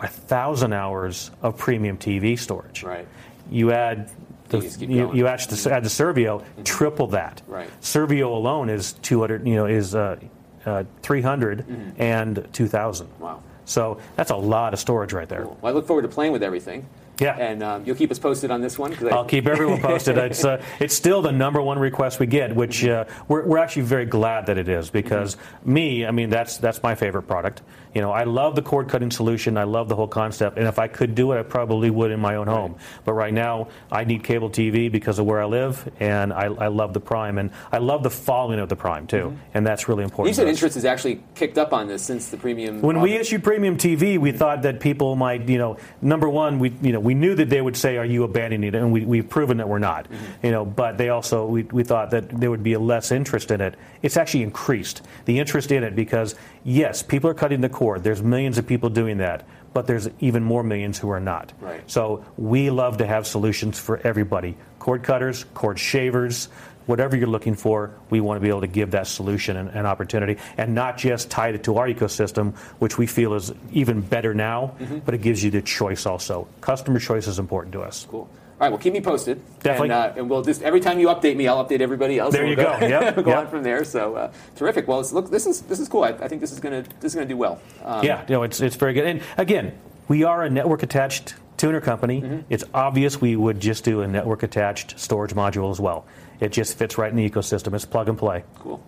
a 0.00 0.08
thousand 0.08 0.72
hours 0.72 1.30
of 1.42 1.56
premium 1.56 1.96
TV 1.96 2.38
storage. 2.38 2.82
Right. 2.82 3.06
You 3.50 3.72
add 3.72 4.10
the, 4.48 4.58
You 4.80 5.12
you, 5.14 5.26
add 5.26 5.40
the, 5.40 5.72
add 5.72 5.84
the 5.84 5.88
Servio, 5.88 6.44
triple 6.64 7.08
that. 7.08 7.42
Right. 7.46 7.70
Servio 7.80 8.34
alone 8.34 8.68
is 8.68 8.94
200. 8.94 9.46
You 9.46 9.54
know, 9.54 9.66
is 9.66 9.94
uh, 9.94 10.18
uh, 10.66 10.84
300 11.02 11.94
and 11.98 12.48
2,000. 12.52 13.06
Mm-hmm. 13.06 13.22
Wow. 13.22 13.42
So 13.64 13.98
that's 14.16 14.30
a 14.30 14.36
lot 14.36 14.72
of 14.72 14.80
storage 14.80 15.12
right 15.12 15.28
there. 15.28 15.44
Cool. 15.44 15.58
Well, 15.60 15.72
I 15.72 15.74
look 15.74 15.86
forward 15.86 16.02
to 16.02 16.08
playing 16.08 16.32
with 16.32 16.42
everything. 16.42 16.86
Yeah. 17.20 17.36
And 17.36 17.62
um, 17.62 17.84
you'll 17.84 17.96
keep 17.96 18.10
us 18.10 18.18
posted 18.18 18.50
on 18.50 18.62
this 18.62 18.78
one? 18.78 18.94
I- 19.06 19.10
I'll 19.10 19.24
keep 19.26 19.46
everyone 19.46 19.80
posted. 19.80 20.16
It's 20.18 20.44
uh, 20.44 20.62
it's 20.80 20.94
still 20.94 21.20
the 21.22 21.30
number 21.32 21.60
one 21.60 21.78
request 21.78 22.18
we 22.18 22.26
get, 22.26 22.54
which 22.56 22.84
uh, 22.84 23.04
we're, 23.28 23.44
we're 23.44 23.58
actually 23.58 23.82
very 23.82 24.06
glad 24.06 24.46
that 24.46 24.56
it 24.58 24.68
is 24.68 24.90
because 24.90 25.36
me, 25.64 26.06
I 26.06 26.10
mean, 26.10 26.30
that's 26.30 26.56
that's 26.56 26.82
my 26.82 26.94
favorite 26.94 27.22
product. 27.24 27.62
You 27.94 28.00
know, 28.00 28.12
I 28.12 28.24
love 28.24 28.54
the 28.54 28.62
cord 28.62 28.88
cutting 28.88 29.10
solution. 29.10 29.56
I 29.56 29.64
love 29.64 29.88
the 29.88 29.96
whole 29.96 30.08
concept, 30.08 30.58
and 30.58 30.66
if 30.66 30.78
I 30.78 30.86
could 30.86 31.14
do 31.14 31.32
it, 31.32 31.40
I 31.40 31.42
probably 31.42 31.90
would 31.90 32.10
in 32.10 32.20
my 32.20 32.36
own 32.36 32.46
home. 32.46 32.76
But 33.04 33.14
right 33.14 33.34
now, 33.34 33.68
I 33.90 34.04
need 34.04 34.22
cable 34.22 34.50
TV 34.50 34.90
because 34.90 35.18
of 35.18 35.26
where 35.26 35.42
I 35.42 35.46
live, 35.46 35.90
and 35.98 36.32
I, 36.32 36.44
I 36.44 36.68
love 36.68 36.94
the 36.94 37.00
Prime, 37.00 37.38
and 37.38 37.50
I 37.72 37.78
love 37.78 38.02
the 38.02 38.10
following 38.10 38.60
of 38.60 38.68
the 38.68 38.76
Prime 38.76 39.06
too, 39.06 39.16
mm-hmm. 39.16 39.36
and 39.54 39.66
that's 39.66 39.88
really 39.88 40.04
important. 40.04 40.28
you 40.28 40.34
said 40.34 40.48
interest 40.48 40.74
has 40.74 40.84
actually 40.84 41.22
kicked 41.34 41.58
up 41.58 41.72
on 41.72 41.88
this 41.88 42.02
since 42.02 42.28
the 42.28 42.36
premium. 42.36 42.80
When 42.80 43.00
we 43.00 43.14
issued 43.16 43.42
premium 43.42 43.76
TV, 43.76 44.18
we 44.18 44.32
thought 44.32 44.62
that 44.62 44.80
people 44.80 45.16
might, 45.16 45.48
you 45.48 45.58
know, 45.58 45.76
number 46.00 46.28
one, 46.28 46.58
we, 46.58 46.72
you 46.82 46.92
know, 46.92 47.00
we 47.00 47.14
knew 47.14 47.34
that 47.34 47.50
they 47.50 47.60
would 47.60 47.76
say, 47.76 47.96
"Are 47.96 48.04
you 48.04 48.24
abandoning 48.24 48.68
it?" 48.68 48.74
And 48.74 48.92
we, 48.92 49.04
we've 49.04 49.28
proven 49.28 49.56
that 49.56 49.68
we're 49.68 49.78
not, 49.78 50.04
mm-hmm. 50.04 50.46
you 50.46 50.52
know. 50.52 50.64
But 50.64 50.96
they 50.96 51.08
also, 51.08 51.46
we, 51.46 51.64
we 51.64 51.82
thought 51.82 52.10
that 52.10 52.28
there 52.28 52.50
would 52.50 52.62
be 52.62 52.76
less 52.76 53.10
interest 53.10 53.50
in 53.50 53.60
it. 53.60 53.74
It's 54.02 54.16
actually 54.16 54.44
increased 54.44 55.02
the 55.24 55.38
interest 55.38 55.72
in 55.72 55.82
it 55.82 55.96
because 55.96 56.36
yes, 56.64 57.02
people 57.02 57.28
are 57.28 57.34
cutting 57.34 57.60
the 57.60 57.68
cord. 57.80 58.04
There's 58.04 58.22
millions 58.22 58.58
of 58.58 58.66
people 58.66 58.90
doing 58.90 59.18
that, 59.24 59.48
but 59.72 59.86
there's 59.86 60.06
even 60.20 60.44
more 60.44 60.62
millions 60.62 60.98
who 61.00 61.08
are 61.08 61.18
not. 61.18 61.54
Right. 61.62 61.80
So 61.90 62.26
we 62.36 62.68
love 62.68 62.98
to 62.98 63.06
have 63.06 63.26
solutions 63.26 63.78
for 63.80 63.96
everybody: 64.04 64.54
cord 64.78 65.02
cutters, 65.02 65.46
cord 65.54 65.78
shavers. 65.78 66.50
whatever 66.90 67.16
you're 67.16 67.28
looking 67.28 67.54
for, 67.54 67.94
we 68.10 68.20
want 68.20 68.36
to 68.36 68.42
be 68.42 68.48
able 68.48 68.60
to 68.62 68.66
give 68.66 68.90
that 68.90 69.06
solution 69.06 69.56
and, 69.56 69.70
and 69.70 69.86
opportunity, 69.86 70.36
and 70.58 70.74
not 70.74 70.98
just 70.98 71.30
tie 71.30 71.48
it 71.48 71.64
to 71.64 71.76
our 71.78 71.86
ecosystem, 71.88 72.54
which 72.80 72.98
we 72.98 73.06
feel 73.06 73.34
is 73.34 73.52
even 73.72 74.00
better 74.00 74.34
now, 74.34 74.74
mm-hmm. 74.78 74.98
but 74.98 75.14
it 75.14 75.22
gives 75.22 75.42
you 75.42 75.50
the 75.50 75.62
choice 75.62 76.04
also. 76.04 76.48
Customer 76.60 76.98
choice 76.98 77.28
is 77.28 77.38
important 77.38 77.72
to 77.72 77.80
us. 77.80 78.06
Cool. 78.10 78.28
All 78.60 78.66
right, 78.66 78.72
well, 78.72 78.78
keep 78.78 78.92
me 78.92 79.00
posted. 79.00 79.40
Definitely. 79.60 79.88
And, 79.88 79.92
uh, 79.92 80.12
and, 80.18 80.28
we'll 80.28 80.42
just 80.42 80.60
every 80.60 80.80
time 80.80 80.98
you 80.98 81.06
update 81.06 81.34
me, 81.34 81.48
I'll 81.48 81.64
update 81.64 81.80
everybody 81.80 82.18
else. 82.18 82.34
There 82.34 82.42
we'll 82.42 82.50
you 82.50 82.56
go. 82.56 82.78
go. 82.78 82.86
Yep. 82.86 83.14
go 83.24 83.30
yep. 83.30 83.38
on 83.38 83.48
from 83.48 83.62
there. 83.62 83.84
So 83.84 84.16
uh, 84.16 84.32
terrific. 84.54 84.86
Well, 84.86 85.02
look, 85.12 85.30
this 85.30 85.46
is 85.46 85.62
this 85.62 85.80
is 85.80 85.88
cool. 85.88 86.04
I, 86.04 86.10
I 86.10 86.28
think 86.28 86.42
this 86.42 86.52
is 86.52 86.60
gonna 86.60 86.82
this 87.00 87.12
is 87.12 87.14
gonna 87.14 87.26
do 87.26 87.38
well. 87.38 87.58
Um, 87.82 88.04
yeah, 88.04 88.22
know, 88.28 88.42
it's 88.42 88.60
it's 88.60 88.76
very 88.76 88.92
good. 88.92 89.06
And 89.06 89.22
again, 89.38 89.78
we 90.08 90.24
are 90.24 90.42
a 90.42 90.50
network 90.50 90.82
attached 90.82 91.36
tuner 91.56 91.80
company. 91.80 92.20
Mm-hmm. 92.20 92.40
It's 92.50 92.64
obvious 92.74 93.18
we 93.18 93.34
would 93.34 93.60
just 93.60 93.82
do 93.82 94.02
a 94.02 94.06
network 94.06 94.42
attached 94.42 95.00
storage 95.00 95.32
module 95.32 95.70
as 95.70 95.80
well. 95.80 96.04
It 96.38 96.52
just 96.52 96.76
fits 96.76 96.98
right 96.98 97.10
in 97.10 97.16
the 97.16 97.28
ecosystem. 97.28 97.72
It's 97.72 97.86
plug 97.86 98.10
and 98.10 98.18
play. 98.18 98.44
Cool. 98.58 98.82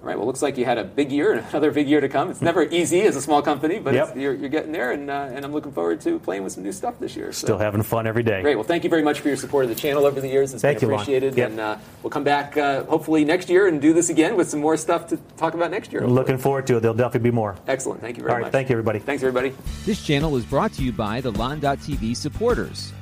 All 0.00 0.06
right. 0.06 0.16
Well, 0.16 0.26
looks 0.26 0.42
like 0.42 0.56
you 0.56 0.64
had 0.64 0.78
a 0.78 0.84
big 0.84 1.10
year 1.10 1.32
and 1.32 1.44
another 1.50 1.72
big 1.72 1.88
year 1.88 2.00
to 2.00 2.08
come. 2.08 2.30
It's 2.30 2.40
never 2.40 2.62
easy 2.62 3.00
as 3.02 3.16
a 3.16 3.20
small 3.20 3.42
company, 3.42 3.80
but 3.80 3.94
yep. 3.94 4.16
you're, 4.16 4.32
you're, 4.32 4.48
getting 4.48 4.70
there, 4.70 4.92
and, 4.92 5.10
uh, 5.10 5.28
and 5.32 5.44
I'm 5.44 5.52
looking 5.52 5.72
forward 5.72 6.00
to 6.02 6.20
playing 6.20 6.44
with 6.44 6.52
some 6.52 6.62
new 6.62 6.72
stuff 6.72 7.00
this 7.00 7.16
year. 7.16 7.32
So. 7.32 7.46
Still 7.46 7.58
having 7.58 7.82
fun 7.82 8.06
every 8.06 8.22
day. 8.22 8.42
Great. 8.42 8.54
Well, 8.54 8.64
thank 8.64 8.84
you 8.84 8.90
very 8.90 9.02
much 9.02 9.20
for 9.20 9.28
your 9.28 9.36
support 9.36 9.64
of 9.64 9.70
the 9.70 9.74
channel 9.74 10.06
over 10.06 10.20
the 10.20 10.28
years. 10.28 10.54
It's 10.54 10.62
thank 10.62 10.80
been 10.80 10.92
appreciated. 10.92 11.36
You, 11.36 11.42
yep. 11.42 11.50
And 11.50 11.60
uh, 11.60 11.78
we'll 12.02 12.10
come 12.10 12.22
back 12.22 12.56
uh, 12.56 12.84
hopefully 12.84 13.24
next 13.24 13.48
year 13.48 13.66
and 13.66 13.82
do 13.82 13.92
this 13.92 14.08
again 14.08 14.36
with 14.36 14.48
some 14.48 14.60
more 14.60 14.76
stuff 14.76 15.08
to 15.08 15.16
talk 15.36 15.54
about 15.54 15.72
next 15.72 15.92
year. 15.92 16.02
Hopefully. 16.02 16.18
Looking 16.18 16.38
forward 16.38 16.68
to 16.68 16.76
it. 16.76 16.80
There'll 16.80 16.96
definitely 16.96 17.30
be 17.30 17.34
more. 17.34 17.56
Excellent. 17.66 18.00
Thank 18.00 18.18
you 18.18 18.22
very 18.22 18.30
much. 18.30 18.34
All 18.34 18.38
right, 18.38 18.42
much. 18.44 18.52
Thank 18.52 18.68
you, 18.68 18.74
everybody. 18.74 19.00
Thanks, 19.00 19.22
everybody. 19.24 19.52
This 19.84 20.04
channel 20.04 20.36
is 20.36 20.44
brought 20.44 20.72
to 20.74 20.82
you 20.84 20.92
by 20.92 21.20
the 21.20 21.32
Lon.TV 21.32 22.16
supporters, 22.16 22.92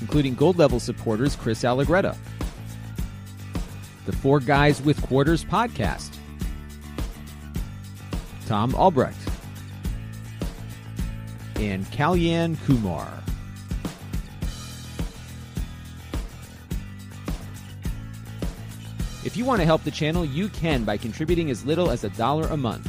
including 0.00 0.34
gold 0.34 0.58
level 0.58 0.78
supporters 0.78 1.34
Chris 1.34 1.64
Allegretta, 1.64 2.16
the 4.04 4.12
Four 4.12 4.38
Guys 4.38 4.80
with 4.80 5.02
Quarters 5.02 5.44
podcast 5.44 6.15
Tom 8.46 8.74
Albrecht, 8.76 9.18
and 11.56 11.84
Kalyan 11.86 12.56
Kumar. 12.64 13.12
If 19.24 19.36
you 19.36 19.44
want 19.44 19.60
to 19.60 19.64
help 19.64 19.82
the 19.82 19.90
channel, 19.90 20.24
you 20.24 20.48
can 20.48 20.84
by 20.84 20.96
contributing 20.96 21.50
as 21.50 21.66
little 21.66 21.90
as 21.90 22.04
a 22.04 22.10
dollar 22.10 22.46
a 22.46 22.56
month. 22.56 22.88